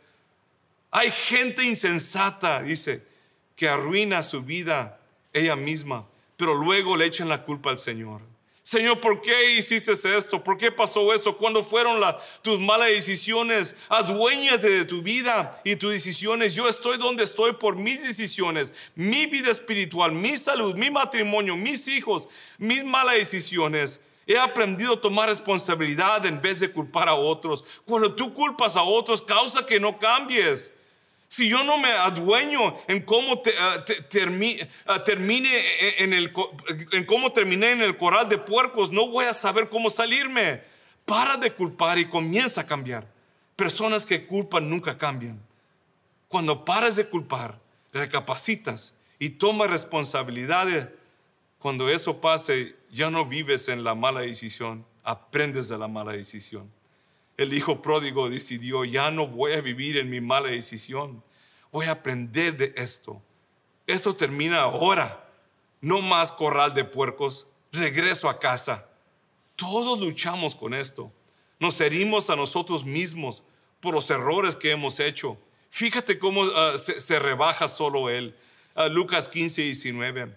Hay 0.91 1.11
gente 1.11 1.65
insensata, 1.65 2.61
dice, 2.61 3.05
que 3.57 3.67
arruina 3.67 4.23
su 4.23 4.43
vida 4.43 4.97
ella 5.33 5.57
misma, 5.57 6.07
pero 6.37 6.53
luego 6.53 6.95
le 6.95 7.05
echan 7.05 7.27
la 7.27 7.43
culpa 7.43 7.69
al 7.69 7.79
Señor. 7.79 8.21
Señor, 8.63 9.01
¿por 9.01 9.19
qué 9.19 9.55
hiciste 9.57 9.91
esto? 9.91 10.41
¿Por 10.41 10.57
qué 10.57 10.71
pasó 10.71 11.13
esto? 11.13 11.37
¿Cuándo 11.37 11.61
fueron 11.61 12.01
tus 12.41 12.61
malas 12.61 12.87
decisiones? 12.87 13.75
Aduéñate 13.89 14.69
de 14.69 14.85
tu 14.85 15.01
vida 15.01 15.61
y 15.65 15.75
tus 15.75 15.91
decisiones. 15.91 16.55
Yo 16.55 16.69
estoy 16.69 16.97
donde 16.97 17.25
estoy 17.25 17.51
por 17.51 17.75
mis 17.75 18.01
decisiones, 18.01 18.71
mi 18.95 19.25
vida 19.25 19.51
espiritual, 19.51 20.13
mi 20.13 20.37
salud, 20.37 20.75
mi 20.75 20.89
matrimonio, 20.89 21.57
mis 21.57 21.89
hijos, 21.89 22.29
mis 22.57 22.85
malas 22.85 23.15
decisiones. 23.15 23.99
He 24.25 24.37
aprendido 24.39 24.93
a 24.93 25.01
tomar 25.01 25.27
responsabilidad 25.27 26.25
en 26.25 26.41
vez 26.41 26.61
de 26.61 26.71
culpar 26.71 27.09
a 27.09 27.15
otros. 27.15 27.65
Cuando 27.85 28.15
tú 28.15 28.33
culpas 28.33 28.77
a 28.77 28.83
otros, 28.83 29.21
causa 29.21 29.65
que 29.65 29.81
no 29.81 29.99
cambies. 29.99 30.71
Si 31.33 31.49
yo 31.49 31.63
no 31.63 31.79
me 31.79 31.91
adueño 31.91 32.59
en 32.87 33.01
cómo 33.01 33.41
ah, 33.59 33.85
ah, 34.85 35.03
termine 35.03 35.49
en, 35.97 36.13
el, 36.13 36.31
cómo 37.07 37.31
terminé 37.33 37.71
en 37.71 37.81
el 37.81 37.97
coral 37.97 38.29
de 38.29 38.37
puercos, 38.37 38.91
no 38.91 39.07
voy 39.07 39.25
a 39.25 39.33
saber 39.33 39.67
cómo 39.67 39.89
salirme. 39.89 40.61
Para 41.05 41.37
de 41.37 41.51
culpar 41.51 41.97
y 41.97 42.05
comienza 42.07 42.61
a 42.61 42.67
cambiar. 42.67 43.11
Personas 43.55 44.05
que 44.05 44.27
culpan 44.27 44.69
nunca 44.69 44.95
cambian. 44.95 45.41
Cuando 46.27 46.65
paras 46.65 46.97
de 46.97 47.07
culpar, 47.07 47.59
recapacitas 47.91 48.93
y 49.17 49.29
tomas 49.29 49.71
responsabilidades, 49.71 50.87
cuando 51.57 51.89
eso 51.89 52.21
pase, 52.21 52.75
ya 52.91 53.09
no 53.09 53.25
vives 53.25 53.69
en 53.69 53.83
la 53.83 53.95
mala 53.95 54.21
decisión, 54.21 54.85
aprendes 55.03 55.67
de 55.67 55.79
la 55.79 55.87
mala 55.87 56.11
decisión. 56.11 56.71
El 57.37 57.53
hijo 57.53 57.81
pródigo 57.81 58.29
decidió, 58.29 58.85
ya 58.85 59.11
no 59.11 59.27
voy 59.27 59.53
a 59.53 59.61
vivir 59.61 59.97
en 59.97 60.09
mi 60.09 60.21
mala 60.21 60.49
decisión, 60.49 61.23
voy 61.71 61.87
a 61.87 61.91
aprender 61.91 62.55
de 62.57 62.73
esto. 62.77 63.21
Eso 63.87 64.13
termina 64.13 64.61
ahora. 64.61 65.19
No 65.81 66.01
más 66.01 66.31
corral 66.31 66.73
de 66.73 66.85
puercos, 66.85 67.47
regreso 67.71 68.29
a 68.29 68.39
casa. 68.39 68.87
Todos 69.55 69.99
luchamos 69.99 70.55
con 70.55 70.73
esto. 70.73 71.11
Nos 71.59 71.79
herimos 71.81 72.29
a 72.29 72.35
nosotros 72.35 72.85
mismos 72.85 73.43
por 73.79 73.93
los 73.93 74.09
errores 74.09 74.55
que 74.55 74.71
hemos 74.71 74.99
hecho. 74.99 75.37
Fíjate 75.69 76.19
cómo 76.19 76.43
ah, 76.43 76.73
se, 76.77 77.19
rebaja 77.19 77.67
solo 77.67 78.09
él. 78.09 78.35
Uh, 78.75 78.89
Lucas 78.89 79.27
15, 79.27 79.61
19. 79.63 80.35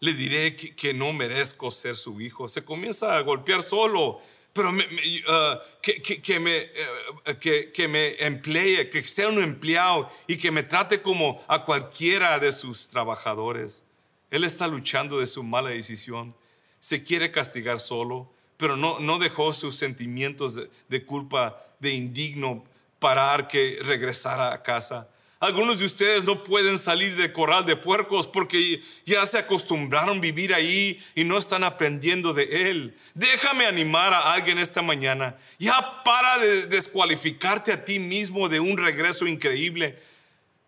Le 0.00 0.12
diré 0.12 0.56
que, 0.56 0.94
no 0.94 1.12
merezco 1.12 1.70
ser 1.70 1.96
su 1.96 2.20
hijo. 2.20 2.48
Se 2.48 2.64
comienza 2.64 3.16
a 3.16 3.22
golpear 3.22 3.62
solo 3.62 4.20
pero 4.56 4.70
uh, 4.70 5.58
que, 5.82 6.40
me, 6.40 6.58
uh, 6.58 7.38
que, 7.38 7.88
me 7.88 8.14
emplee, 8.24 8.88
que 8.88 9.02
sea 9.02 9.28
un 9.28 9.42
empleado 9.42 10.10
y 10.26 10.38
que 10.38 10.50
me 10.50 10.62
trate 10.62 11.02
como 11.02 11.44
a 11.46 11.64
cualquiera 11.64 12.38
de 12.38 12.50
sus 12.50 12.88
trabajadores. 12.88 13.84
Él 14.30 14.42
está 14.42 14.66
luchando 14.66 15.20
de 15.20 15.26
su 15.26 15.42
mala 15.42 15.70
decisión. 15.70 16.34
Se 16.80 17.04
quiere 17.04 17.30
castigar 17.30 17.78
solo, 17.78 18.32
pero 18.56 18.76
no, 18.76 18.98
no 18.98 19.18
dejó 19.18 19.52
sus 19.52 19.76
sentimientos 19.76 20.58
de, 20.88 21.04
culpa, 21.04 21.62
de 21.78 21.92
indigno, 21.92 22.64
parar 22.98 23.46
que 23.46 23.78
regresara 23.82 24.54
a 24.54 24.62
casa. 24.62 25.08
Algunos 25.46 25.78
de 25.78 25.86
ustedes 25.86 26.24
no 26.24 26.42
pueden 26.42 26.76
salir 26.76 27.14
de 27.14 27.32
corral 27.32 27.64
de 27.64 27.76
puercos 27.76 28.26
porque 28.26 28.82
ya 29.04 29.24
se 29.26 29.38
acostumbraron 29.38 30.18
a 30.18 30.20
vivir 30.20 30.52
ahí 30.52 31.00
y 31.14 31.22
no 31.22 31.38
están 31.38 31.62
aprendiendo 31.62 32.34
de 32.34 32.68
él. 32.68 32.96
Déjame 33.14 33.64
animar 33.64 34.12
a 34.12 34.32
alguien 34.32 34.58
esta 34.58 34.82
mañana. 34.82 35.36
Ya 35.60 36.02
para 36.02 36.38
de 36.38 36.66
descualificarte 36.66 37.72
a 37.72 37.84
ti 37.84 38.00
mismo 38.00 38.48
de 38.48 38.58
un 38.58 38.76
regreso 38.76 39.24
increíble. 39.28 39.96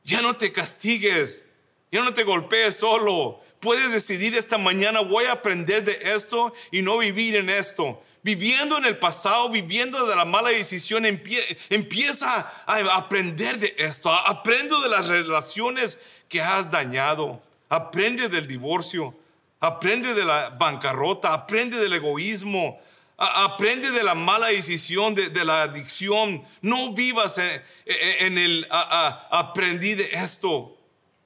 Ya 0.04 0.22
no 0.22 0.36
te 0.36 0.52
castigues. 0.52 1.48
Ya 1.90 2.04
no 2.04 2.14
te 2.14 2.22
golpees 2.22 2.76
solo. 2.76 3.42
Puedes 3.58 3.90
decidir 3.90 4.36
esta 4.36 4.58
mañana, 4.58 5.00
voy 5.00 5.24
a 5.24 5.32
aprender 5.32 5.84
de 5.84 5.98
esto 6.14 6.54
y 6.70 6.82
no 6.82 6.98
vivir 6.98 7.34
en 7.34 7.50
esto 7.50 8.00
viviendo 8.22 8.78
en 8.78 8.84
el 8.84 8.98
pasado, 8.98 9.50
viviendo 9.50 10.06
de 10.06 10.16
la 10.16 10.24
mala 10.24 10.50
decisión, 10.50 11.04
empieza 11.06 12.52
a 12.66 12.96
aprender 12.96 13.58
de 13.58 13.74
esto, 13.78 14.10
aprendo 14.10 14.80
de 14.82 14.88
las 14.88 15.08
relaciones 15.08 15.98
que 16.28 16.42
has 16.42 16.70
dañado, 16.70 17.42
aprende 17.68 18.28
del 18.28 18.46
divorcio, 18.46 19.14
aprende 19.60 20.14
de 20.14 20.24
la 20.24 20.50
bancarrota, 20.50 21.32
aprende 21.32 21.78
del 21.78 21.94
egoísmo, 21.94 22.78
aprende 23.16 23.90
de 23.90 24.04
la 24.04 24.14
mala 24.14 24.46
decisión, 24.48 25.14
de, 25.14 25.44
la 25.44 25.62
adicción. 25.62 26.44
No 26.62 26.92
vivas 26.92 27.38
en, 27.38 28.38
el 28.38 28.66
aprendí 28.70 29.94
de 29.94 30.08
esto. 30.12 30.76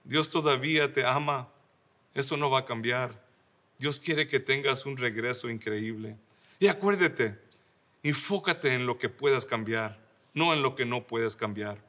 Dios 0.04 0.30
todavía 0.30 0.92
te 0.92 1.04
ama. 1.04 1.48
Eso 2.14 2.36
no 2.36 2.50
va 2.50 2.60
a 2.60 2.64
cambiar. 2.64 3.10
Dios 3.78 4.00
quiere 4.00 4.26
que 4.26 4.40
tengas 4.40 4.86
un 4.86 4.96
regreso 4.96 5.50
increíble. 5.50 6.16
Y 6.62 6.68
acuérdate, 6.68 7.36
enfócate 8.04 8.74
en 8.74 8.86
lo 8.86 8.96
que 8.96 9.08
puedas 9.08 9.46
cambiar, 9.46 9.98
no 10.32 10.52
en 10.52 10.62
lo 10.62 10.76
que 10.76 10.86
no 10.86 11.08
puedes 11.08 11.34
cambiar. 11.34 11.82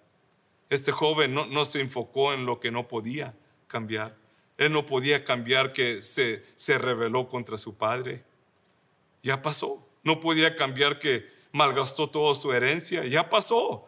Este 0.71 0.91
joven 0.91 1.35
no, 1.35 1.45
no 1.45 1.63
se 1.65 1.79
enfocó 1.79 2.33
en 2.33 2.47
lo 2.47 2.59
que 2.59 2.71
no 2.71 2.87
podía 2.87 3.35
cambiar. 3.67 4.17
Él 4.57 4.71
no 4.71 4.83
podía 4.83 5.23
cambiar 5.23 5.73
que 5.73 6.01
se, 6.01 6.43
se 6.55 6.79
rebeló 6.79 7.27
contra 7.27 7.59
su 7.59 7.75
padre. 7.75 8.23
Ya 9.21 9.43
pasó. 9.43 9.87
No 10.01 10.19
podía 10.19 10.55
cambiar 10.55 10.97
que 10.97 11.29
malgastó 11.51 12.09
toda 12.09 12.33
su 12.33 12.51
herencia. 12.51 13.05
Ya 13.05 13.29
pasó. 13.29 13.87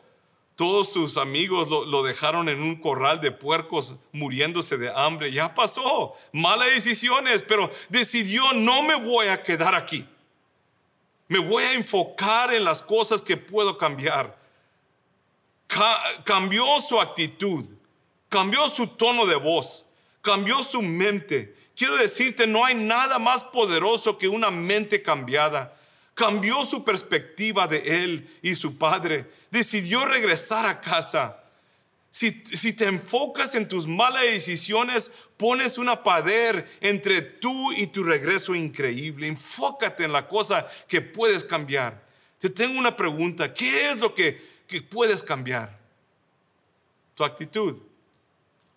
Todos 0.55 0.93
sus 0.93 1.17
amigos 1.17 1.67
lo, 1.67 1.83
lo, 1.87 2.03
dejaron 2.03 2.47
en 2.47 2.61
un 2.61 2.75
corral 2.75 3.21
de 3.21 3.31
puercos 3.31 3.95
muriéndose 4.11 4.77
de 4.77 4.91
hambre. 4.95 5.31
Ya 5.31 5.55
pasó. 5.55 6.13
Malas 6.31 6.69
decisiones, 6.69 7.41
pero 7.41 7.71
decidió 7.89 8.43
no 8.53 8.83
me 8.83 8.93
voy 8.93 9.25
a 9.29 9.41
quedar 9.41 9.73
aquí. 9.73 10.07
Me 11.27 11.39
voy 11.39 11.63
a 11.63 11.73
enfocar 11.73 12.53
en 12.53 12.63
las 12.63 12.81
cosas 12.81 13.21
que 13.21 13.37
puedo 13.37 13.77
cambiar. 13.77 14.37
cambió 16.23 16.65
su 16.79 16.99
actitud, 16.99 17.65
cambió 18.29 18.69
su 18.69 18.87
tono 18.87 19.25
de 19.25 19.35
voz, 19.35 19.85
cambió 20.21 20.61
su 20.63 20.81
mente. 20.81 21.55
Quiero 21.75 21.97
decirte, 21.97 22.47
no 22.47 22.63
hay 22.63 22.75
nada 22.75 23.19
más 23.19 23.43
poderoso 23.43 24.17
que 24.17 24.27
una 24.27 24.51
mente 24.51 25.01
cambiada. 25.01 25.75
Cambió 26.13 26.63
su 26.63 26.85
perspectiva 26.85 27.67
de 27.67 28.03
él 28.03 28.39
y 28.41 28.55
su 28.55 28.77
padre. 28.77 29.29
Decidió 29.51 30.05
regresar 30.05 30.65
a 30.65 30.79
casa. 30.79 31.43
Si, 32.15 32.31
te 32.71 32.85
enfocas 32.85 33.55
en 33.55 33.67
tus 33.67 33.87
malas 33.87 34.21
decisiones, 34.21 35.11
pones 35.35 35.77
una 35.77 36.01
pader 36.01 36.65
entre 36.79 37.21
tú 37.21 37.73
y 37.73 37.87
tu 37.87 38.05
regreso 38.05 38.55
increíble. 38.55 39.27
Enfócate 39.27 40.05
en 40.05 40.13
la 40.13 40.25
cosa 40.25 40.65
que 40.87 41.01
puedes 41.01 41.43
cambiar. 41.43 42.05
Te 42.39 42.49
tengo 42.49 42.79
una 42.79 42.95
pregunta. 42.95 43.53
¿Qué 43.53 43.91
es 43.91 43.99
lo 43.99 44.13
que, 44.13 44.41
que 44.65 44.81
puedes 44.81 45.23
cambiar? 45.23 45.77
Tu 47.15 47.25
actitud, 47.25 47.83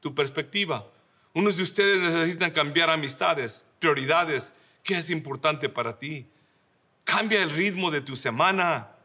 tu 0.01 0.13
perspectiva. 0.17 0.91
Unos 1.33 1.59
de 1.59 1.63
ustedes 1.63 2.13
necesitan 2.13 2.51
cambiar 2.51 2.91
amistades, 2.91 3.67
prioridades. 3.79 4.53
¿Qué 4.83 4.97
es 4.97 5.11
importante 5.11 5.69
para 5.69 5.97
ti? 5.97 6.27
Cambia 7.05 7.45
el 7.45 7.51
ritmo 7.51 7.93
de 7.93 8.01
tu 8.01 8.17
semana. 8.17 8.98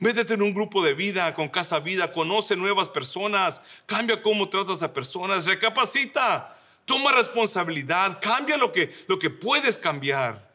Métete 0.00 0.34
en 0.34 0.42
un 0.42 0.54
grupo 0.54 0.82
de 0.84 0.94
vida, 0.94 1.34
con 1.34 1.48
casa 1.48 1.80
vida, 1.80 2.12
conoce 2.12 2.54
nuevas 2.54 2.88
personas, 2.88 3.60
cambia 3.84 4.22
cómo 4.22 4.48
tratas 4.48 4.84
a 4.84 4.94
personas, 4.94 5.46
recapacita, 5.46 6.56
toma 6.84 7.10
responsabilidad, 7.12 8.20
cambia 8.22 8.56
lo 8.56 8.70
que, 8.70 8.94
lo 9.08 9.18
que 9.18 9.30
puedes 9.30 9.76
cambiar. 9.76 10.48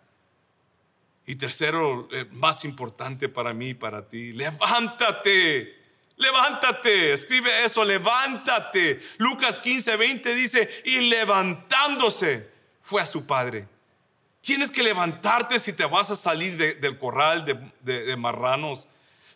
Y 1.25 1.35
tercero, 1.35 2.07
eh, 2.11 2.25
más 2.31 2.63
importante 2.63 3.27
para 3.27 3.53
mí 3.53 3.69
y 3.69 3.73
para 3.73 4.07
ti, 4.07 4.31
levántate. 4.31 5.81
Levántate, 6.15 7.11
escribe 7.11 7.65
eso, 7.65 7.83
levántate. 7.83 9.01
Lucas 9.17 9.59
15, 9.59 9.97
20 9.97 10.35
dice, 10.35 10.83
y 10.85 11.09
levantándose 11.09 12.49
fue 12.81 13.01
a 13.01 13.05
su 13.05 13.25
padre. 13.25 13.67
Tienes 14.39 14.71
que 14.71 14.83
levantarte 14.83 15.59
si 15.59 15.73
te 15.73 15.85
vas 15.85 16.11
a 16.11 16.15
salir 16.15 16.55
del 16.55 16.97
corral 16.97 17.43
de 17.81 18.15
marranos. 18.15 18.87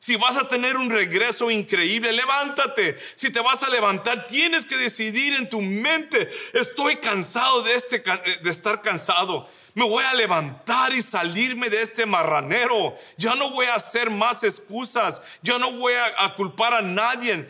Si 0.07 0.15
vas 0.15 0.37
a 0.37 0.47
tener 0.47 0.77
un 0.77 0.89
regreso 0.89 1.51
increíble, 1.51 2.13
levántate. 2.13 2.97
Si 3.15 3.29
te 3.29 3.41
vas 3.41 3.61
a 3.63 3.69
levantar, 3.69 4.25
tienes 4.25 4.63
que 4.63 4.77
decidir 4.77 5.33
en 5.33 5.49
tu 5.49 5.59
mente, 5.59 6.31
estoy 6.53 6.95
cansado 6.95 7.61
de, 7.63 7.75
este, 7.75 8.01
de 8.41 8.49
estar 8.49 8.81
cansado. 8.81 9.49
Me 9.73 9.83
voy 9.83 10.05
a 10.05 10.13
levantar 10.13 10.93
y 10.93 11.01
salirme 11.01 11.69
de 11.69 11.81
este 11.81 12.05
marranero. 12.05 12.97
Ya 13.17 13.35
no 13.35 13.49
voy 13.49 13.65
a 13.65 13.75
hacer 13.75 14.09
más 14.09 14.45
excusas. 14.45 15.21
Ya 15.41 15.59
no 15.59 15.73
voy 15.73 15.91
a, 16.19 16.33
culpar 16.35 16.73
a 16.73 16.81
nadie. 16.81 17.45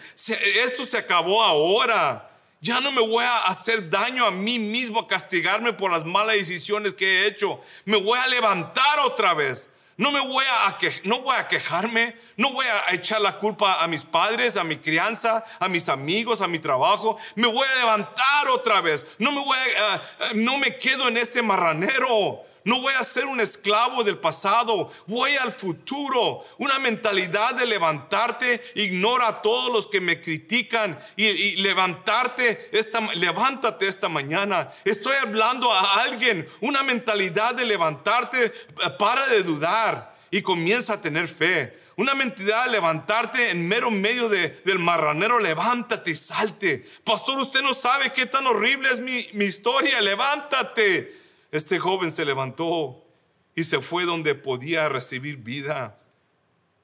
esto 0.65 0.83
se 0.83 0.97
acabó 0.97 1.43
ahora. 1.43 2.27
Ya 2.59 2.81
no 2.81 2.91
me 2.91 3.01
voy 3.01 3.23
a 3.23 3.45
hacer 3.45 3.87
daño 3.87 4.25
a 4.25 4.31
mí 4.31 4.57
mismo, 4.57 5.01
a 5.01 5.07
castigarme 5.07 5.73
por 5.73 5.91
las 5.91 6.05
malas 6.05 6.37
decisiones 6.37 6.95
que 6.95 7.05
he 7.05 7.27
hecho. 7.27 7.59
Me 7.85 8.01
voy 8.01 8.17
a 8.17 8.25
levantar 8.25 8.97
otra 9.05 9.35
vez. 9.35 9.69
No 9.97 10.11
me 10.11 10.19
voy 10.19 10.45
a, 10.45 10.77
no 11.05 11.21
voy 11.21 11.35
a 11.35 11.47
quejarme, 11.47 12.15
no 12.35 12.53
voy 12.53 12.65
a 12.67 12.93
echar 12.93 13.19
la 13.19 13.39
culpa 13.39 13.83
a 13.83 13.87
mis 13.87 14.05
padres, 14.05 14.55
a 14.55 14.63
mi 14.63 14.77
crianza, 14.77 15.43
a 15.59 15.67
mis 15.67 15.89
amigos, 15.89 16.41
a 16.41 16.47
mi 16.47 16.59
trabajo. 16.59 17.17
Me 17.33 17.47
voy 17.47 17.65
a 17.67 17.79
levantar 17.79 18.47
otra 18.53 18.79
vez. 18.81 19.07
No 19.17 19.31
me 19.31 19.43
voy 19.43 19.57
a, 19.57 20.33
no 20.35 20.59
me 20.59 20.77
quedo 20.77 21.07
en 21.07 21.17
este 21.17 21.41
marranero. 21.41 22.46
No 22.67 22.81
voy 22.81 22.93
a 22.99 23.03
ser 23.05 23.25
un 23.27 23.39
esclavo 23.39 24.03
del 24.03 24.17
pasado, 24.17 24.91
voy 25.05 25.33
al 25.37 25.53
futuro. 25.53 26.43
Una 26.57 26.79
mentalidad 26.79 27.55
de 27.55 27.65
levantarte, 27.65 28.61
ignora 28.75 29.29
a 29.29 29.41
todos 29.41 29.71
los 29.71 29.87
que 29.87 30.01
me 30.01 30.19
critican 30.19 30.99
y, 31.15 31.55
levantarte, 31.61 32.69
esta, 32.73 32.99
levántate 33.13 33.87
esta 33.87 34.09
mañana. 34.09 34.69
Estoy 34.83 35.15
hablando 35.15 35.71
a 35.71 36.01
alguien, 36.01 36.45
una 36.59 36.83
mentalidad 36.83 37.55
de 37.55 37.63
levantarte, 37.63 38.49
para 38.99 39.25
de 39.27 39.43
dudar 39.43 40.17
y 40.29 40.41
comienza 40.41 40.95
a 40.95 41.01
tener 41.01 41.29
fe. 41.29 41.73
Una 41.95 42.15
mentalidad 42.15 42.65
de 42.65 42.71
levantarte 42.71 43.49
en 43.49 43.65
mero 43.65 43.91
medio 43.91 44.27
del 44.27 44.79
marranero, 44.79 45.39
levántate 45.39 46.11
y 46.11 46.15
salte. 46.15 46.85
Pastor, 47.05 47.39
usted 47.39 47.61
no 47.61 47.73
sabe 47.73 48.11
qué 48.11 48.25
tan 48.25 48.45
horrible 48.45 48.91
es 48.91 48.99
mi, 48.99 49.29
mi 49.31 49.45
historia, 49.45 50.01
levántate. 50.01 51.16
Este 51.57 51.79
joven 51.79 52.11
se 52.11 52.23
levantó 52.23 53.03
y 53.55 53.63
se 53.63 53.79
fue 53.79 54.05
donde 54.05 54.35
podía 54.35 54.89
recibir 54.89 55.37
vida. 55.37 55.99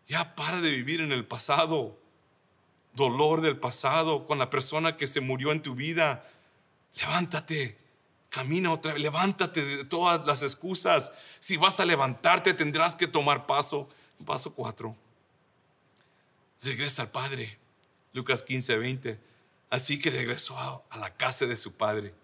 Ya 0.08 0.34
para 0.34 0.62
de 0.62 0.72
vivir 0.72 1.00
en 1.00 1.12
el 1.12 1.28
pasado, 1.28 1.96
dolor 2.96 3.42
del 3.42 3.60
pasado 3.60 4.26
con 4.26 4.40
la 4.40 4.50
persona 4.50 4.98
que 4.98 5.06
se 5.06 5.22
murió 5.22 5.52
en 5.52 5.62
tu 5.62 5.76
vida. 5.76 6.28
Levántate, 6.96 7.78
camina 8.30 8.72
otra 8.72 8.94
vez, 8.94 9.04
levántate 9.04 9.64
de 9.64 9.86
todas 9.86 10.26
las 10.26 10.42
excusas. 10.42 11.12
Si 11.38 11.56
vas 11.56 11.80
a 11.80 11.86
levantarte, 11.86 12.56
tendrás 12.56 12.96
que 12.96 13.06
tomar 13.06 13.46
paso. 13.46 13.88
Paso 14.26 14.56
4. 14.56 14.96
Regresa 16.64 17.04
al 17.04 17.12
Padre. 17.12 17.60
Lucas 18.12 18.42
15, 18.42 18.76
20. 18.80 19.20
Así 19.70 20.00
que 20.00 20.10
regresó 20.10 20.58
a 20.58 20.98
la 20.98 21.14
casa 21.16 21.46
de 21.46 21.58
su 21.58 21.74
padre. 21.74 22.16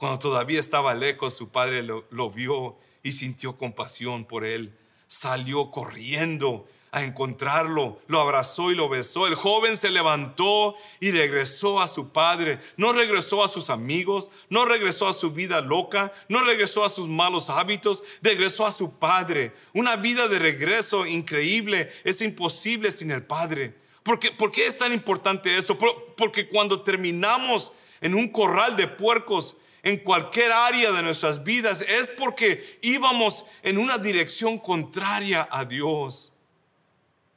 Cuando 0.00 0.18
todavía 0.18 0.58
estaba 0.58 0.94
lejos, 0.94 1.34
su 1.34 1.50
padre 1.50 1.82
lo, 1.82 2.30
vio 2.30 2.74
y 3.02 3.12
sintió 3.12 3.58
compasión 3.58 4.24
por 4.24 4.46
él. 4.46 4.72
Salió 5.06 5.70
corriendo 5.70 6.66
a 6.90 7.02
encontrarlo, 7.02 8.00
lo 8.06 8.18
abrazó 8.18 8.70
y 8.70 8.74
lo 8.74 8.88
besó. 8.88 9.26
El 9.26 9.34
joven 9.34 9.76
se 9.76 9.90
levantó 9.90 10.74
y 11.00 11.10
regresó 11.10 11.82
a 11.82 11.86
su 11.86 12.12
padre. 12.12 12.58
No 12.78 12.94
regresó 12.94 13.44
a 13.44 13.48
sus 13.48 13.68
amigos, 13.68 14.30
no 14.48 14.64
regresó 14.64 15.06
a 15.06 15.12
su 15.12 15.32
vida 15.32 15.60
loca, 15.60 16.10
no 16.30 16.42
regresó 16.44 16.82
a 16.82 16.88
sus 16.88 17.06
malos 17.06 17.50
hábitos, 17.50 18.02
regresó 18.22 18.64
a 18.64 18.72
su 18.72 18.98
padre. 18.98 19.52
Una 19.74 19.96
vida 19.96 20.28
de 20.28 20.38
regreso 20.38 21.04
increíble 21.04 21.92
es 22.04 22.22
imposible 22.22 22.90
sin 22.90 23.10
el 23.10 23.26
padre. 23.26 23.74
¿Por 24.02 24.18
qué, 24.18 24.30
¿Por 24.32 24.50
qué 24.50 24.66
es 24.66 24.78
tan 24.78 24.94
importante 24.94 25.58
esto? 25.58 25.76
Porque 26.16 26.48
cuando 26.48 26.80
terminamos 26.80 27.72
en 28.00 28.14
un 28.14 28.28
corral 28.28 28.78
de 28.78 28.88
puercos, 28.88 29.56
en 29.82 29.98
cualquier 29.98 30.52
área 30.52 30.92
de 30.92 31.02
nuestras 31.02 31.42
vidas 31.42 31.82
es 31.82 32.10
porque 32.10 32.78
íbamos 32.82 33.46
en 33.62 33.78
una 33.78 33.98
dirección 33.98 34.58
contraria 34.58 35.48
a 35.50 35.64
Dios. 35.64 36.32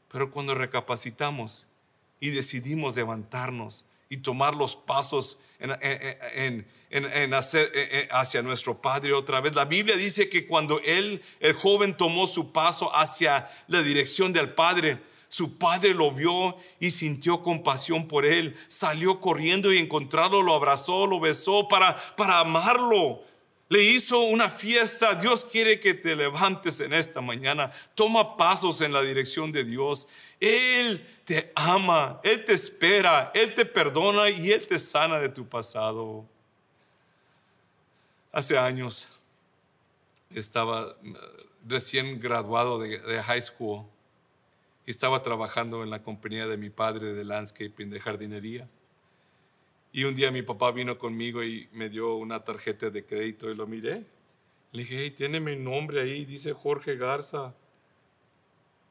Pero 0.10 0.30
cuando 0.30 0.54
recapacitamos 0.54 1.68
y 2.20 2.30
decidimos 2.30 2.96
levantarnos 2.96 3.86
y 4.10 4.18
tomar 4.18 4.54
los 4.54 4.76
pasos 4.76 5.40
en, 5.60 7.34
hacer 7.34 7.72
hacia 8.12 8.42
nuestro 8.42 8.80
Padre 8.80 9.14
otra 9.14 9.42
vez. 9.42 9.56
La 9.56 9.66
Biblia 9.66 9.96
dice 9.96 10.30
que 10.30 10.46
cuando 10.46 10.80
él, 10.86 11.22
el 11.40 11.54
joven, 11.54 11.98
tomó 11.98 12.28
su 12.28 12.52
paso 12.52 12.96
hacia 12.96 13.50
la 13.68 13.82
dirección 13.82 14.32
del 14.34 14.54
Padre, 14.54 15.02
su 15.34 15.58
padre 15.58 15.96
lo 15.96 16.12
vio 16.12 16.56
y 16.80 16.92
sintió 16.92 17.42
compasión 17.42 18.08
por 18.08 18.24
él. 18.24 18.56
Salió 18.68 19.20
corriendo 19.20 19.74
y 19.74 19.80
encontrarlo, 19.80 20.44
lo 20.44 20.54
abrazó, 20.54 21.08
lo 21.08 21.20
besó 21.20 21.68
para, 21.68 21.98
para 22.16 22.42
amarlo. 22.42 23.24
Le 23.68 23.82
hizo 23.82 24.20
una 24.20 24.48
fiesta. 24.48 25.16
Dios 25.16 25.44
quiere 25.44 25.80
que 25.80 25.96
te 25.96 26.16
levantes 26.16 26.82
en 26.82 26.94
esta 26.94 27.20
mañana. 27.20 27.72
Toma 27.96 28.38
pasos 28.38 28.82
en 28.82 28.94
la 28.94 29.02
dirección 29.02 29.52
de 29.52 29.64
Dios. 29.64 30.08
Él 30.40 31.04
te 31.26 31.52
ama, 31.56 32.22
Él 32.24 32.46
te 32.46 32.54
espera, 32.54 33.32
Él 33.34 33.56
te 33.56 33.66
perdona 33.66 34.30
y 34.30 34.52
Él 34.52 34.68
te 34.68 34.78
sana 34.78 35.20
de 35.20 35.30
tu 35.30 35.50
pasado. 35.50 36.30
Hace 38.32 38.56
años 38.56 39.20
estaba 40.30 40.96
eh, 41.04 41.14
recién 41.66 42.20
graduado 42.20 42.78
de, 42.78 43.00
de 43.00 43.24
high 43.24 43.42
school 43.42 43.88
y 44.86 44.92
estaba 44.92 45.24
trabajando 45.24 45.84
en 45.84 45.90
la 45.90 46.04
compañía 46.04 46.48
de 46.48 46.58
mi 46.58 46.70
padre 46.70 47.14
de 47.14 47.24
landscaping, 47.24 47.90
de 47.90 48.00
jardinería. 48.00 48.70
Y 49.92 50.06
un 50.06 50.16
día 50.16 50.32
mi 50.32 50.42
papá 50.42 50.72
vino 50.72 50.98
conmigo 50.98 51.44
y 51.44 51.70
me 51.72 51.90
dio 51.90 52.16
una 52.16 52.44
tarjeta 52.44 52.90
de 52.90 53.06
crédito 53.06 53.50
y 53.50 53.56
lo 53.56 53.68
miré. 53.68 54.06
Le 54.72 54.80
dije, 54.82 54.98
hey, 55.00 55.12
tiene 55.12 55.40
mi 55.40 55.56
nombre 55.56 56.02
ahí, 56.02 56.26
dice 56.26 56.52
Jorge 56.52 56.98
Garza. 56.98 57.54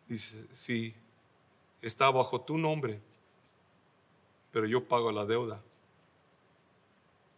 Dice, 0.07 0.47
sí, 0.53 0.95
está 1.81 2.11
bajo 2.11 2.41
tu 2.41 2.57
nombre, 2.57 3.01
pero 4.53 4.67
yo 4.67 4.87
pago 4.87 5.11
la 5.11 5.27
deuda. 5.27 5.61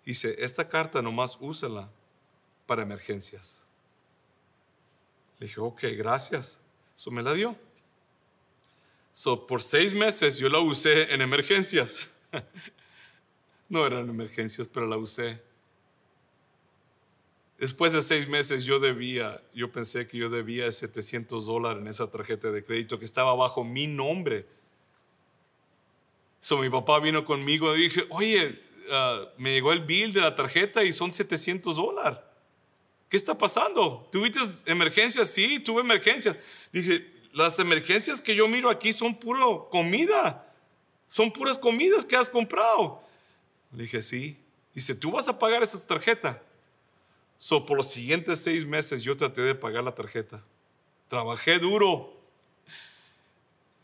Dice, 0.04 0.36
esta 0.38 0.68
carta 0.68 1.00
nomás 1.00 1.38
úsala 1.40 1.90
para 2.66 2.82
emergencias. 2.82 3.66
Le 5.38 5.46
dije, 5.46 5.60
ok, 5.60 5.82
gracias. 5.96 6.60
Eso 6.94 7.10
me 7.10 7.22
la 7.22 7.32
dio. 7.32 7.56
So, 9.16 9.46
por 9.46 9.62
seis 9.62 9.94
meses 9.94 10.38
yo 10.38 10.48
la 10.48 10.58
usé 10.58 11.14
en 11.14 11.22
emergencias. 11.22 12.08
no 13.68 13.86
eran 13.86 14.08
emergencias, 14.10 14.66
pero 14.66 14.88
la 14.88 14.96
usé. 14.96 15.40
Después 17.56 17.92
de 17.92 18.02
seis 18.02 18.26
meses 18.26 18.64
yo 18.64 18.80
debía, 18.80 19.40
yo 19.54 19.70
pensé 19.70 20.08
que 20.08 20.18
yo 20.18 20.30
debía 20.30 20.70
700 20.70 21.46
dólares 21.46 21.80
en 21.80 21.86
esa 21.86 22.10
tarjeta 22.10 22.50
de 22.50 22.64
crédito 22.64 22.98
que 22.98 23.04
estaba 23.04 23.36
bajo 23.36 23.62
mi 23.62 23.86
nombre. 23.86 24.46
So, 26.40 26.58
mi 26.58 26.68
papá 26.68 26.98
vino 26.98 27.24
conmigo 27.24 27.76
y 27.76 27.82
dije, 27.82 28.04
oye, 28.10 28.60
ah, 28.90 29.28
me 29.38 29.52
llegó 29.52 29.72
el 29.72 29.84
bill 29.84 30.12
de 30.12 30.22
la 30.22 30.34
tarjeta 30.34 30.82
y 30.82 30.92
son 30.92 31.12
700 31.12 31.76
dólares. 31.76 32.18
¿Qué 33.08 33.16
está 33.16 33.38
pasando? 33.38 34.08
¿Tuviste 34.10 34.40
emergencias? 34.66 35.30
Sí, 35.30 35.60
tuve 35.60 35.82
emergencias. 35.82 36.36
Dice, 36.72 37.13
las 37.34 37.58
emergencias 37.58 38.20
que 38.20 38.36
yo 38.36 38.46
miro 38.48 38.70
aquí 38.70 38.92
son 38.92 39.14
puro 39.14 39.68
comida. 39.68 40.46
Son 41.08 41.32
puras 41.32 41.58
comidas 41.58 42.04
que 42.04 42.16
has 42.16 42.30
comprado. 42.30 43.02
Le 43.72 43.82
dije, 43.82 44.00
sí. 44.00 44.38
Dice, 44.72 44.94
¿tú 44.94 45.10
vas 45.10 45.28
a 45.28 45.38
pagar 45.38 45.62
esa 45.62 45.84
tarjeta? 45.84 46.42
So, 47.36 47.66
por 47.66 47.76
los 47.76 47.90
siguientes 47.90 48.40
seis 48.40 48.64
meses 48.64 49.02
yo 49.02 49.16
traté 49.16 49.42
de 49.42 49.54
pagar 49.54 49.84
la 49.84 49.94
tarjeta. 49.94 50.42
Trabajé 51.08 51.58
duro. 51.58 52.12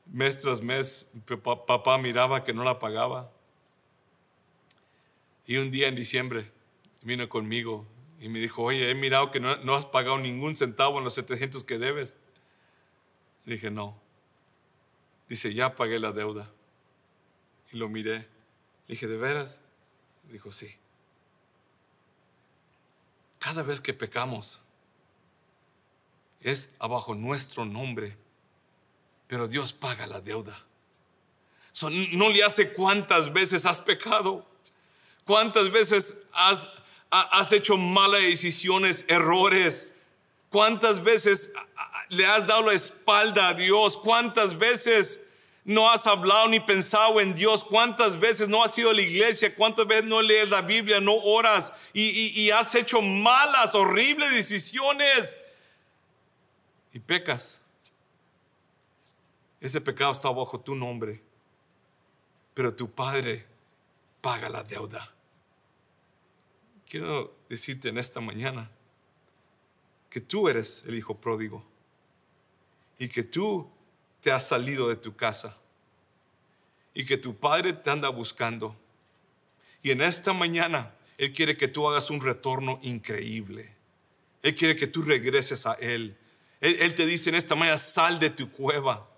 Mes 0.06 0.40
tras 0.40 0.62
mes, 0.62 1.10
papá 1.44 1.98
miraba 1.98 2.44
que 2.44 2.52
no 2.52 2.64
la 2.64 2.78
pagaba. 2.78 3.30
Y 5.46 5.56
un 5.56 5.72
día 5.72 5.88
en 5.88 5.96
diciembre 5.96 6.50
vino 7.02 7.28
conmigo 7.28 7.84
y 8.20 8.28
me 8.28 8.38
dijo, 8.38 8.62
oye, 8.62 8.90
he 8.90 8.94
mirado 8.94 9.30
que 9.32 9.40
no, 9.40 9.74
has 9.74 9.86
pagado 9.86 10.18
ningún 10.18 10.54
centavo 10.54 10.98
en 10.98 11.04
los 11.04 11.14
700 11.14 11.64
que 11.64 11.78
debes. 11.78 12.16
Dije, 13.50 13.68
no. 13.68 14.00
Dice, 15.28 15.52
ya 15.52 15.74
pagué 15.74 15.98
la 15.98 16.12
deuda. 16.12 16.48
Y 17.72 17.78
lo 17.78 17.88
miré. 17.88 18.28
Dije, 18.86 19.08
¿de 19.08 19.16
veras? 19.16 19.62
Dijo, 20.30 20.52
sí. 20.52 20.72
Cada 23.40 23.64
vez 23.64 23.80
que 23.80 23.92
pecamos 23.92 24.60
es 26.40 26.76
abajo 26.78 27.16
nuestro 27.16 27.64
nombre, 27.64 28.16
pero 29.26 29.48
Dios 29.48 29.72
paga 29.72 30.06
la 30.06 30.20
deuda. 30.20 30.56
no 32.12 32.28
le 32.28 32.44
hace 32.44 32.72
cuántas 32.72 33.32
veces 33.32 33.66
has 33.66 33.80
pecado, 33.80 34.46
cuántas 35.24 35.72
veces 35.72 36.26
has, 36.34 36.68
has 37.10 37.52
hecho 37.52 37.76
malas 37.76 38.20
decisiones, 38.20 39.04
errores, 39.08 39.92
cuántas 40.50 41.02
veces 41.02 41.52
le 42.10 42.26
has 42.26 42.46
dado 42.46 42.64
la 42.64 42.72
espalda 42.72 43.48
a 43.48 43.54
Dios? 43.54 43.96
¿Cuántas 43.96 44.58
veces 44.58 45.28
no 45.64 45.88
has 45.88 46.06
hablado 46.06 46.48
ni 46.48 46.60
pensado 46.60 47.20
en 47.20 47.34
Dios? 47.34 47.64
¿Cuántas 47.64 48.18
veces 48.18 48.48
no 48.48 48.62
has 48.62 48.76
ido 48.76 48.90
a 48.90 48.94
la 48.94 49.00
iglesia? 49.00 49.54
¿Cuántas 49.54 49.86
veces 49.86 50.04
no 50.04 50.20
lees 50.20 50.50
la 50.50 50.60
Biblia, 50.60 51.00
no 51.00 51.14
oras 51.14 51.72
y, 51.92 52.50
has 52.50 52.74
hecho 52.74 53.00
malas, 53.00 53.74
horribles 53.74 54.32
decisiones? 54.32 55.38
Y 56.92 56.98
pecas. 56.98 57.62
Ese 59.60 59.80
pecado 59.80 60.10
está 60.10 60.30
bajo 60.30 60.58
tu 60.58 60.74
nombre, 60.74 61.22
pero 62.54 62.74
tu 62.74 62.90
Padre 62.90 63.46
paga 64.20 64.48
la 64.48 64.64
deuda. 64.64 65.14
Quiero 66.88 67.36
decirte 67.48 67.90
en 67.90 67.98
esta 67.98 68.20
mañana 68.20 68.68
que 70.08 70.20
tú 70.20 70.48
eres 70.48 70.84
el 70.88 70.96
hijo 70.96 71.14
pródigo 71.20 71.69
y 73.00 73.08
que 73.08 73.24
tú 73.24 73.68
te 74.20 74.30
has 74.30 74.46
salido 74.46 74.88
de 74.88 74.94
tu 74.94 75.16
casa 75.16 75.56
y 76.92 77.06
que 77.06 77.16
tu 77.16 77.34
padre 77.34 77.72
te 77.72 77.90
anda 77.90 78.10
buscando. 78.10 78.76
Y 79.82 79.90
en 79.90 80.02
esta 80.02 80.34
mañana 80.34 80.94
Él 81.16 81.32
quiere 81.32 81.56
que 81.56 81.66
tú 81.66 81.88
hagas 81.88 82.10
un 82.10 82.20
retorno 82.20 82.78
increíble. 82.82 83.74
Él 84.42 84.54
quiere 84.54 84.76
que 84.76 84.86
tú 84.86 85.02
regreses 85.02 85.66
a 85.66 85.72
Él. 85.74 86.16
Él, 86.60 86.94
te 86.94 87.06
dice 87.06 87.30
en 87.30 87.36
esta 87.36 87.54
mañana, 87.54 87.78
sal 87.78 88.18
de 88.18 88.28
tu 88.28 88.50
cueva, 88.50 89.08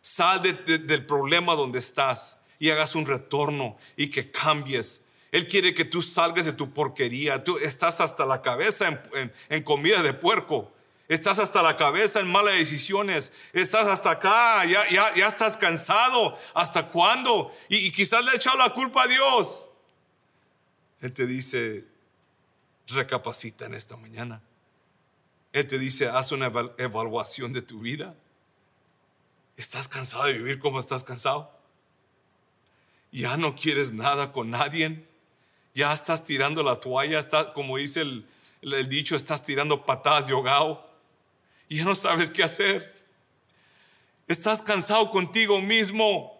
sal 0.00 0.40
del 0.40 1.04
problema 1.04 1.56
donde 1.56 1.80
estás 1.80 2.42
y 2.60 2.70
hagas 2.70 2.94
un 2.94 3.06
retorno 3.06 3.76
y 3.96 4.08
que 4.08 4.30
cambies. 4.30 5.02
Él 5.32 5.48
quiere 5.48 5.74
que 5.74 5.84
tú 5.84 6.00
salgas 6.00 6.46
de 6.46 6.52
tu 6.52 6.72
porquería. 6.72 7.42
Tú 7.42 7.58
estás 7.58 8.00
hasta 8.00 8.24
la 8.24 8.40
cabeza 8.40 9.02
en 9.48 9.62
comida 9.64 10.00
de 10.00 10.12
puerco. 10.12 10.72
Estás 11.12 11.38
hasta 11.40 11.60
la 11.60 11.76
cabeza 11.76 12.20
en 12.20 12.32
malas 12.32 12.54
decisiones. 12.54 13.34
Estás 13.52 13.86
hasta 13.86 14.12
acá, 14.12 14.64
ya, 14.64 14.88
ya, 14.88 15.14
ya 15.14 15.26
estás 15.26 15.58
cansado. 15.58 16.34
¿Hasta 16.54 16.88
cuándo? 16.88 17.54
Y, 17.68 17.92
quizás 17.92 18.24
le 18.24 18.30
ha 18.30 18.34
echado 18.36 18.56
la 18.56 18.72
culpa 18.72 19.02
a 19.02 19.06
Dios. 19.06 19.68
Él 21.02 21.12
te 21.12 21.26
dice, 21.26 21.84
recapacita 22.86 23.66
en 23.66 23.74
esta 23.74 23.94
mañana. 23.98 24.40
Él 25.52 25.66
te 25.66 25.78
dice, 25.78 26.08
haz 26.08 26.32
una 26.32 26.50
evaluación 26.78 27.52
de 27.52 27.60
tu 27.60 27.80
vida. 27.80 28.14
¿Estás 29.58 29.88
cansado 29.88 30.24
de 30.24 30.32
vivir 30.32 30.58
como 30.60 30.80
estás 30.80 31.04
cansado? 31.04 31.54
Ya 33.10 33.36
no 33.36 33.54
quieres 33.54 33.92
nada 33.92 34.32
con 34.32 34.50
nadie. 34.50 35.06
Ya 35.74 35.92
estás 35.92 36.24
tirando 36.24 36.62
la 36.62 36.80
toalla, 36.80 37.18
está, 37.18 37.52
como 37.52 37.76
dice 37.76 38.00
el, 38.00 38.26
el 38.62 38.88
dicho, 38.88 39.14
estás 39.14 39.42
tirando 39.42 39.84
patadas 39.84 40.28
de 40.28 40.32
ahogado 40.32 40.90
y 41.72 41.76
ya 41.76 41.84
no 41.86 41.94
sabes 41.94 42.28
qué 42.28 42.42
hacer. 42.42 42.94
Estás 44.28 44.60
cansado 44.60 45.08
contigo 45.08 45.58
mismo. 45.62 46.38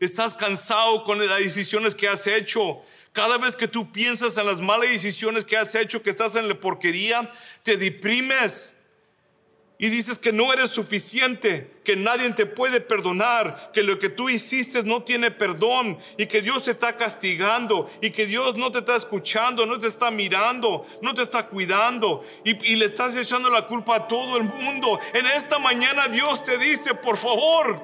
Estás 0.00 0.34
cansado 0.34 1.04
con 1.04 1.24
las 1.24 1.38
decisiones 1.38 1.94
que 1.94 2.08
has 2.08 2.26
hecho. 2.26 2.82
Cada 3.12 3.38
vez 3.38 3.54
que 3.54 3.68
tú 3.68 3.92
piensas 3.92 4.36
en 4.38 4.46
las 4.46 4.60
malas 4.60 4.88
decisiones 4.88 5.44
que 5.44 5.56
has 5.56 5.76
hecho, 5.76 6.02
que 6.02 6.10
estás 6.10 6.34
en 6.34 6.48
la 6.48 6.58
porquería, 6.58 7.32
te 7.62 7.76
deprimes 7.76 8.74
y 9.82 9.90
dices 9.90 10.20
que 10.20 10.32
no 10.32 10.52
eres 10.52 10.70
suficiente, 10.70 11.80
que 11.82 11.96
nadie 11.96 12.30
te 12.30 12.46
puede 12.46 12.80
perdonar, 12.80 13.72
que 13.72 13.82
lo 13.82 13.98
que 13.98 14.10
tú 14.10 14.30
hiciste 14.30 14.80
no 14.84 15.02
tiene 15.02 15.32
perdón 15.32 15.98
y 16.16 16.26
que 16.26 16.40
Dios 16.40 16.62
te 16.62 16.70
está 16.70 16.96
castigando 16.96 17.90
y 18.00 18.10
que 18.10 18.26
Dios 18.26 18.54
no 18.54 18.70
te 18.70 18.78
está 18.78 18.94
escuchando, 18.94 19.66
no 19.66 19.80
te 19.80 19.88
está 19.88 20.12
mirando, 20.12 20.86
no 21.00 21.14
te 21.14 21.22
está 21.22 21.48
cuidando 21.48 22.24
y, 22.44 22.76
le 22.76 22.84
estás 22.84 23.16
echando 23.16 23.50
la 23.50 23.66
culpa 23.66 23.96
a 23.96 24.06
todo 24.06 24.36
el 24.36 24.44
mundo. 24.44 25.00
En 25.14 25.26
esta 25.26 25.58
mañana 25.58 26.06
Dios 26.06 26.44
te 26.44 26.58
dice, 26.58 26.94
por 26.94 27.16
favor, 27.16 27.82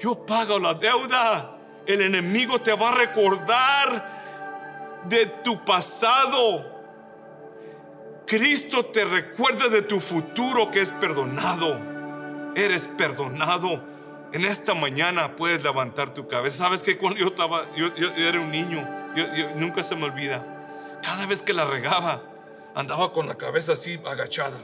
yo 0.00 0.14
pago 0.26 0.60
la 0.60 0.74
deuda. 0.74 1.58
El 1.88 2.02
enemigo 2.02 2.60
te 2.60 2.72
va 2.74 2.90
a 2.90 2.94
recordar 2.94 5.02
de 5.08 5.26
tu 5.42 5.64
pasado 5.64 6.79
Cristo 8.30 8.84
te 8.86 9.04
recuerda 9.04 9.68
de 9.68 9.82
tu 9.82 9.98
futuro 9.98 10.70
que 10.70 10.80
es 10.80 10.92
perdonado. 10.92 11.76
Eres 12.54 12.86
perdonado. 12.86 13.82
En 14.32 14.44
esta 14.44 14.72
mañana 14.72 15.34
puedes 15.34 15.64
levantar 15.64 16.14
tu 16.14 16.28
cabeza. 16.28 16.58
Sabes 16.58 16.84
que 16.84 16.96
cuando 16.96 17.18
yo 17.18 17.26
estaba, 17.26 17.66
yo, 17.74 17.92
yo- 17.96 18.14
yo 18.14 18.28
era 18.28 18.40
un 18.40 18.52
niño, 18.52 18.88
yo, 19.16 19.24
nunca 19.56 19.82
se 19.82 19.96
me 19.96 20.04
olvida. 20.04 20.46
Cada 21.02 21.26
vez 21.26 21.42
que 21.42 21.52
la 21.52 21.64
regaba, 21.64 22.22
andaba 22.76 23.12
con 23.12 23.26
la 23.26 23.34
cabeza 23.36 23.72
así 23.72 24.00
agachada. 24.06 24.58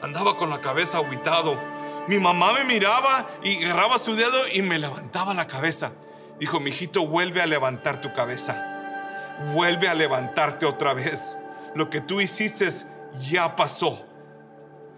Andaba 0.00 0.38
con 0.38 0.48
la 0.48 0.62
cabeza 0.62 0.96
aguitado. 0.96 1.60
Mi 2.08 2.18
mamá 2.18 2.52
me 2.54 2.64
miraba 2.64 3.26
y 3.42 3.64
agarraba 3.64 3.98
su 3.98 4.16
dedo 4.16 4.38
y 4.54 4.62
me 4.62 4.78
levantaba 4.78 5.34
la 5.34 5.46
cabeza. 5.46 5.92
Dijo, 6.38 6.58
mijito, 6.58 7.06
vuelve 7.06 7.42
a 7.42 7.46
levantar 7.46 8.00
tu 8.00 8.14
cabeza. 8.14 9.36
Vuelve 9.52 9.88
a 9.88 9.94
levantarte 9.94 10.64
otra 10.64 10.94
vez. 10.94 11.36
Lo 11.74 11.90
que 11.90 12.00
tú 12.00 12.20
hiciste 12.22 12.64
ya 13.20 13.56
pasó. 13.56 14.04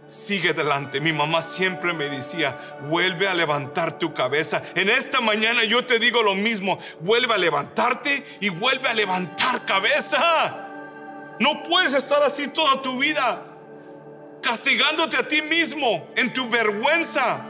Sigue 0.08 0.50
adelante. 0.50 1.00
Mi 1.00 1.12
mamá 1.12 1.42
siempre 1.42 1.92
me 1.92 2.04
decía, 2.04 2.56
vuelve 2.82 3.26
a 3.26 3.34
levantar 3.34 3.98
tu 3.98 4.14
cabeza. 4.14 4.62
En 4.76 4.88
esta 4.88 5.20
mañana 5.20 5.64
yo 5.64 5.84
te 5.84 5.98
digo 5.98 6.22
lo 6.22 6.34
mismo. 6.34 6.78
Vuelve 7.00 7.34
a 7.34 7.38
levantarte 7.38 8.24
y 8.40 8.48
vuelve 8.50 8.88
a 8.88 8.94
levantar 8.94 9.64
cabeza. 9.64 10.66
No 11.40 11.62
puedes 11.64 11.94
estar 11.94 12.22
así 12.22 12.48
toda 12.48 12.80
tu 12.82 12.98
vida, 12.98 13.42
castigándote 14.40 15.16
a 15.16 15.28
ti 15.28 15.42
mismo 15.42 16.08
en 16.16 16.32
tu 16.32 16.48
vergüenza. 16.48 17.44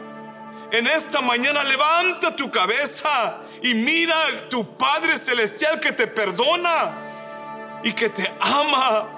En 0.72 0.86
esta 0.86 1.20
mañana 1.20 1.62
levanta 1.62 2.34
tu 2.34 2.50
cabeza 2.50 3.38
y 3.62 3.74
mira 3.74 4.14
a 4.16 4.48
tu 4.48 4.76
Padre 4.76 5.16
Celestial 5.16 5.78
que 5.78 5.92
te 5.92 6.06
perdona 6.06 7.80
y 7.84 7.92
que 7.92 8.08
te 8.08 8.34
ama. 8.40 9.15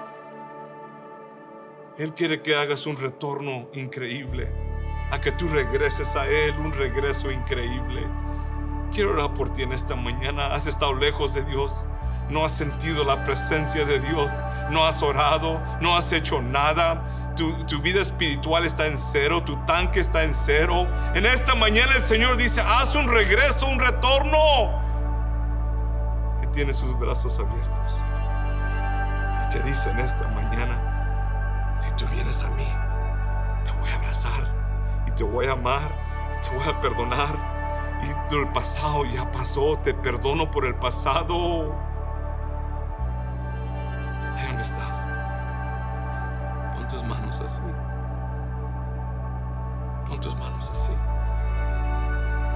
Él 1.99 2.13
quiere 2.13 2.41
que 2.41 2.55
hagas 2.55 2.85
un 2.85 2.95
retorno 2.95 3.67
increíble, 3.73 4.49
a 5.11 5.19
que 5.19 5.33
tú 5.33 5.49
regreses 5.49 6.15
a 6.15 6.25
Él, 6.25 6.57
un 6.57 6.71
regreso 6.71 7.29
increíble. 7.29 8.07
Quiero 8.89 9.11
orar 9.11 9.33
por 9.33 9.51
ti 9.51 9.63
en 9.63 9.73
esta 9.73 9.97
mañana. 9.97 10.47
Has 10.47 10.65
estado 10.65 10.93
lejos 10.93 11.33
de 11.33 11.43
Dios. 11.43 11.89
No 12.29 12.45
has 12.45 12.53
sentido 12.53 13.03
la 13.03 13.25
presencia 13.25 13.83
de 13.85 13.99
Dios. 13.99 14.45
No 14.71 14.85
has 14.85 15.03
orado. 15.03 15.61
No 15.81 15.97
has 15.97 16.13
hecho 16.13 16.41
nada. 16.41 17.03
Tu, 17.35 17.65
tu 17.65 17.81
vida 17.81 18.01
espiritual 18.01 18.65
está 18.65 18.87
en 18.87 18.97
cero. 18.97 19.43
Tu 19.43 19.57
tanque 19.65 19.99
está 19.99 20.23
en 20.23 20.33
cero. 20.33 20.87
En 21.15 21.25
esta 21.25 21.53
mañana 21.55 21.91
el 21.97 22.01
Señor 22.01 22.37
dice, 22.37 22.61
haz 22.61 22.95
un 22.95 23.09
regreso, 23.09 23.67
un 23.67 23.77
retorno. 23.77 24.39
Y 26.43 26.47
tiene 26.47 26.71
sus 26.71 26.97
brazos 26.97 27.37
abiertos. 27.39 28.01
Y 29.45 29.49
te 29.49 29.59
dice 29.67 29.89
en 29.91 29.99
esta 29.99 30.27
mañana, 30.29 30.98
si 31.79 31.91
tú 31.95 32.05
vienes 32.11 32.43
a 32.43 32.49
mí, 32.51 32.67
te 33.63 33.71
voy 33.79 33.89
a 33.89 33.95
abrazar 33.95 34.47
y 35.07 35.11
te 35.11 35.23
voy 35.23 35.47
a 35.47 35.53
amar 35.53 35.91
y 36.37 36.41
te 36.41 36.55
voy 36.55 36.67
a 36.67 36.79
perdonar. 36.81 37.59
Y 38.01 38.35
el 38.35 38.47
pasado 38.49 39.05
ya 39.05 39.29
pasó, 39.31 39.77
te 39.77 39.93
perdono 39.93 40.49
por 40.49 40.65
el 40.65 40.75
pasado. 40.75 41.73
Ahí 44.35 44.47
donde 44.47 44.61
estás. 44.61 45.07
Pon 46.75 46.87
tus 46.87 47.03
manos 47.03 47.41
así. 47.41 47.61
Pon 50.07 50.19
tus 50.19 50.35
manos 50.35 50.69
así. 50.69 50.93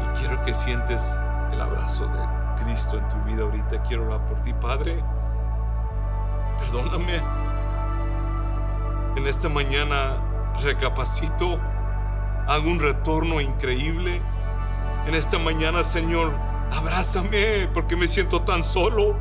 Y 0.04 0.18
quiero 0.18 0.42
que 0.44 0.54
sientes 0.54 1.20
el 1.52 1.62
abrazo 1.62 2.08
de 2.08 2.64
Cristo 2.64 2.98
en 2.98 3.08
tu 3.10 3.18
vida 3.24 3.44
ahorita. 3.44 3.82
Quiero 3.84 4.06
orar 4.06 4.26
por 4.26 4.40
ti, 4.40 4.54
Padre. 4.54 5.04
Perdóname. 6.60 7.22
En 9.16 9.28
esta 9.28 9.48
mañana 9.50 10.18
recapacito. 10.62 11.60
Hago 12.48 12.70
un 12.70 12.80
retorno 12.80 13.42
increíble. 13.42 14.22
En 15.08 15.16
esta 15.16 15.38
mañana, 15.38 15.84
Señor, 15.84 16.34
abrázame 16.72 17.68
porque 17.74 17.96
me 17.96 18.08
siento 18.08 18.42
tan 18.42 18.64
solo. 18.64 19.16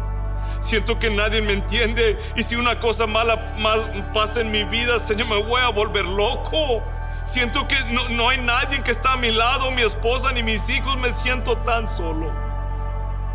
Siento 0.60 0.98
que 0.98 1.10
nadie 1.10 1.42
me 1.42 1.52
entiende 1.52 2.18
y 2.36 2.42
si 2.42 2.56
una 2.56 2.78
cosa 2.78 3.06
mala 3.06 3.54
más 3.58 3.88
pasa 4.14 4.40
en 4.40 4.50
mi 4.50 4.64
vida, 4.64 4.98
Señor, 4.98 5.28
me 5.28 5.42
voy 5.42 5.60
a 5.60 5.70
volver 5.70 6.04
loco. 6.04 6.82
Siento 7.24 7.66
que 7.68 7.76
no, 7.92 8.08
no 8.10 8.28
hay 8.28 8.38
nadie 8.38 8.82
que 8.82 8.90
está 8.90 9.14
a 9.14 9.16
mi 9.16 9.30
lado, 9.30 9.70
mi 9.72 9.82
esposa 9.82 10.32
ni 10.32 10.42
mis 10.42 10.68
hijos, 10.68 10.96
me 10.98 11.10
siento 11.10 11.56
tan 11.58 11.86
solo. 11.86 12.32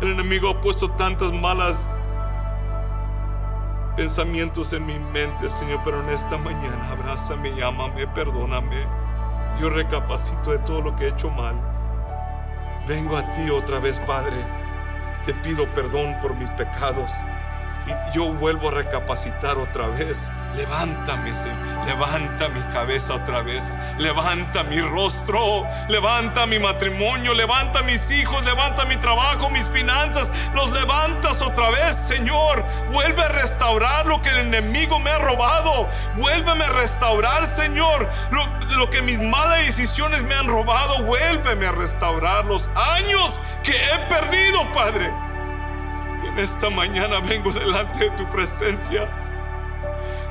El 0.00 0.12
enemigo 0.12 0.50
ha 0.50 0.60
puesto 0.60 0.90
tantas 0.90 1.32
malas 1.32 1.90
pensamientos 3.98 4.72
en 4.74 4.86
mi 4.86 4.96
mente, 4.96 5.48
Señor, 5.48 5.80
pero 5.84 6.00
en 6.00 6.10
esta 6.10 6.38
mañana 6.38 6.88
abrázame, 6.88 7.52
llámame, 7.56 8.06
perdóname. 8.06 8.86
Yo 9.60 9.70
recapacito 9.70 10.52
de 10.52 10.58
todo 10.60 10.80
lo 10.80 10.94
que 10.94 11.06
he 11.06 11.08
hecho 11.08 11.28
mal. 11.30 11.56
Vengo 12.86 13.16
a 13.16 13.32
ti 13.32 13.50
otra 13.50 13.80
vez, 13.80 13.98
Padre. 13.98 14.36
Te 15.24 15.34
pido 15.34 15.66
perdón 15.74 16.16
por 16.22 16.32
mis 16.36 16.48
pecados. 16.50 17.10
Y 17.88 18.14
yo 18.14 18.32
vuelvo 18.32 18.68
a 18.68 18.72
recapacitar 18.72 19.56
otra 19.56 19.88
vez. 19.88 20.30
Levántame, 20.54 21.34
Señor. 21.34 21.56
Levanta 21.86 22.48
mi 22.48 22.60
cabeza 22.72 23.14
otra 23.14 23.42
vez. 23.42 23.68
Levanta 23.98 24.62
mi 24.64 24.80
rostro. 24.80 25.66
Levanta 25.88 26.46
mi 26.46 26.58
matrimonio. 26.58 27.32
Levanta 27.32 27.82
mis 27.82 28.10
hijos. 28.10 28.44
Levanta 28.44 28.84
mi 28.84 28.96
trabajo, 28.96 29.48
mis 29.50 29.70
finanzas. 29.70 30.30
Los 30.54 30.70
levantas 30.72 31.40
otra 31.40 31.70
vez, 31.70 31.96
Señor. 31.96 32.64
Vuelve 32.90 33.22
a 33.22 33.28
restaurar 33.28 34.06
lo 34.06 34.20
que 34.20 34.30
el 34.30 34.38
enemigo 34.38 34.98
me 34.98 35.10
ha 35.10 35.18
robado. 35.18 35.88
Vuélveme 36.16 36.64
a 36.64 36.70
restaurar, 36.70 37.46
Señor. 37.46 38.08
Lo, 38.30 38.76
lo 38.76 38.90
que 38.90 39.00
mis 39.02 39.20
malas 39.20 39.64
decisiones 39.64 40.22
me 40.24 40.34
han 40.34 40.46
robado. 40.46 41.02
Vuélveme 41.04 41.66
a 41.66 41.72
restaurar 41.72 42.44
los 42.44 42.70
años 42.74 43.40
que 43.62 43.72
he 43.72 43.98
perdido, 44.08 44.70
Padre. 44.72 45.27
Esta 46.38 46.70
mañana 46.70 47.18
vengo 47.18 47.52
delante 47.52 47.98
de 47.98 48.10
tu 48.10 48.30
presencia. 48.30 49.08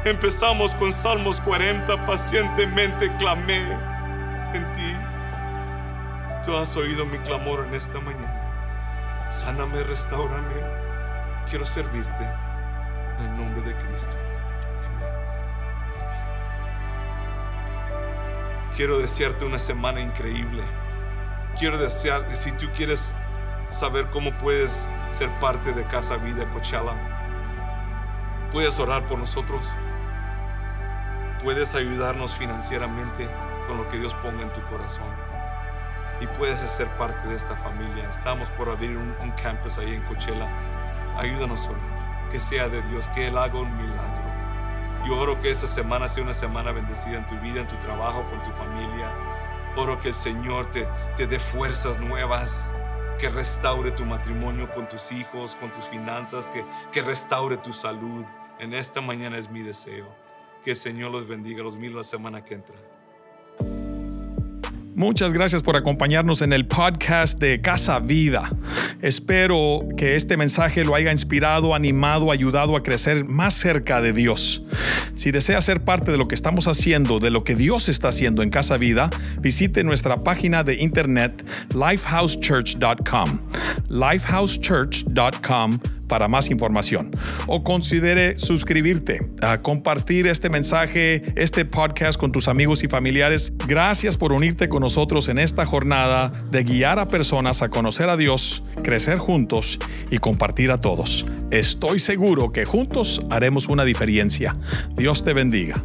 Empezamos 0.05 0.73
con 0.73 0.93
Salmos 0.93 1.41
40, 1.41 2.05
pacientemente 2.05 3.13
clamé 3.17 3.57
en 4.53 4.71
ti. 4.71 4.95
Tú 6.45 6.55
has 6.55 6.77
oído 6.77 7.05
mi 7.05 7.17
clamor 7.17 7.65
en 7.67 7.73
esta 7.73 7.99
mañana. 7.99 9.27
Sáname, 9.29 9.83
restaurame. 9.83 10.55
Quiero 11.49 11.65
servirte 11.65 12.23
en 13.19 13.25
el 13.25 13.37
nombre 13.37 13.61
de 13.63 13.75
Cristo. 13.75 14.15
Amén. 14.85 15.09
Quiero 18.77 18.97
desearte 18.99 19.43
una 19.43 19.59
semana 19.59 19.99
increíble. 19.99 20.63
Quiero 21.59 21.77
desear, 21.77 22.31
si 22.31 22.53
tú 22.53 22.67
quieres 22.73 23.13
saber 23.69 24.09
cómo 24.09 24.37
puedes 24.37 24.87
ser 25.09 25.29
parte 25.39 25.73
de 25.73 25.85
Casa 25.85 26.17
Vida 26.17 26.49
Coachella. 26.49 26.95
Puedes 28.51 28.79
orar 28.79 29.05
por 29.05 29.19
nosotros. 29.19 29.73
Puedes 31.43 31.75
ayudarnos 31.75 32.33
financieramente 32.33 33.29
con 33.67 33.77
lo 33.77 33.87
que 33.87 33.99
Dios 33.99 34.15
ponga 34.15 34.43
en 34.43 34.53
tu 34.53 34.61
corazón. 34.63 35.07
Y 36.19 36.27
puedes 36.27 36.57
ser 36.59 36.87
parte 36.95 37.27
de 37.27 37.35
esta 37.35 37.55
familia. 37.55 38.09
Estamos 38.09 38.49
por 38.51 38.69
abrir 38.69 38.97
un, 38.97 39.13
campus 39.41 39.77
ahí 39.77 39.93
en 39.93 40.03
Coachella. 40.03 40.47
Ayúdanos 41.17 41.67
a. 41.67 42.29
Que 42.31 42.41
sea 42.41 42.67
de 42.67 42.81
Dios, 42.83 43.07
que 43.09 43.27
Él 43.27 43.37
haga 43.37 43.59
un 43.59 43.75
milagro. 43.77 44.27
Yo 45.05 45.17
oro 45.17 45.39
que 45.39 45.51
esta 45.51 45.67
semana 45.67 46.09
sea 46.09 46.23
una 46.23 46.33
semana 46.33 46.71
bendecida 46.71 47.17
en 47.17 47.27
tu 47.27 47.35
vida, 47.39 47.61
en 47.61 47.67
tu 47.67 47.75
trabajo, 47.77 48.23
con 48.29 48.43
tu 48.43 48.51
familia. 48.51 49.09
Oro 49.77 49.97
que 49.99 50.09
el 50.09 50.15
Señor 50.15 50.65
te, 50.71 50.87
te 51.15 51.27
dé 51.27 51.39
fuerzas 51.39 51.99
nuevas 51.99 52.73
que 53.17 53.29
restaure 53.29 53.91
tu 53.91 54.05
matrimonio 54.05 54.69
con 54.71 54.87
tus 54.87 55.11
hijos, 55.11 55.55
con 55.55 55.71
tus 55.71 55.87
finanzas, 55.87 56.47
que, 56.47 56.63
que 56.91 57.01
restaure 57.01 57.57
tu 57.57 57.73
salud. 57.73 58.25
En 58.59 58.73
esta 58.73 59.01
mañana 59.01 59.37
es 59.37 59.49
mi 59.49 59.61
deseo. 59.61 60.07
Que 60.63 60.71
el 60.71 60.77
Señor 60.77 61.11
los 61.11 61.27
bendiga, 61.27 61.63
los 61.63 61.77
mil 61.77 61.95
la 61.95 62.03
semana 62.03 62.43
que 62.43 62.55
entra. 62.55 62.75
Muchas 64.97 65.31
gracias 65.31 65.61
por 65.61 65.77
acompañarnos 65.77 66.41
en 66.41 66.53
el 66.53 66.65
podcast 66.65 67.39
de 67.39 67.61
Casa 67.61 67.99
Vida. 67.99 68.49
Espero 69.03 69.81
que 69.95 70.15
este 70.15 70.37
mensaje 70.37 70.83
lo 70.83 70.95
haya 70.95 71.11
inspirado, 71.11 71.75
animado, 71.75 72.31
ayudado 72.31 72.75
a 72.75 72.81
crecer 72.81 73.23
más 73.23 73.53
cerca 73.53 74.01
de 74.01 74.11
Dios. 74.11 74.63
Si 75.13 75.29
desea 75.29 75.61
ser 75.61 75.83
parte 75.83 76.09
de 76.09 76.17
lo 76.17 76.27
que 76.27 76.33
estamos 76.33 76.67
haciendo, 76.67 77.19
de 77.19 77.29
lo 77.29 77.43
que 77.43 77.53
Dios 77.53 77.89
está 77.89 78.07
haciendo 78.07 78.41
en 78.41 78.49
Casa 78.49 78.77
Vida, 78.77 79.11
visite 79.39 79.83
nuestra 79.83 80.23
página 80.23 80.63
de 80.63 80.81
internet 80.81 81.45
lifehousechurch.com. 81.75 83.39
lifehousechurch.com 83.89 85.79
para 86.07 86.27
más 86.27 86.49
información. 86.49 87.11
O 87.45 87.63
considere 87.63 88.39
suscribirte, 88.39 89.29
a 89.41 89.61
compartir 89.61 90.27
este 90.27 90.49
mensaje, 90.49 91.23
este 91.35 91.65
podcast 91.65 92.19
con 92.19 92.31
tus 92.31 92.47
amigos 92.47 92.83
y 92.83 92.87
familiares. 92.87 93.53
Gracias 93.67 94.17
por 94.17 94.33
unirte 94.33 94.69
con 94.69 94.83
nosotros 94.87 95.27
en 95.27 95.37
esta 95.37 95.65
jornada 95.65 96.31
de 96.49 96.63
guiar 96.63 96.97
a 96.97 97.09
personas 97.09 97.61
a 97.61 97.67
conocer 97.67 98.07
a 98.09 98.15
Dios, 98.15 98.63
crecer 98.83 99.17
juntos 99.17 99.79
y 100.11 100.19
compartir 100.19 100.71
a 100.71 100.77
todos. 100.77 101.25
Estoy 101.51 101.99
seguro 101.99 102.53
que 102.53 102.63
juntos 102.63 103.21
haremos 103.29 103.67
una 103.67 103.83
diferencia. 103.83 104.55
Dios 104.95 105.23
te 105.23 105.33
bendiga. 105.33 105.83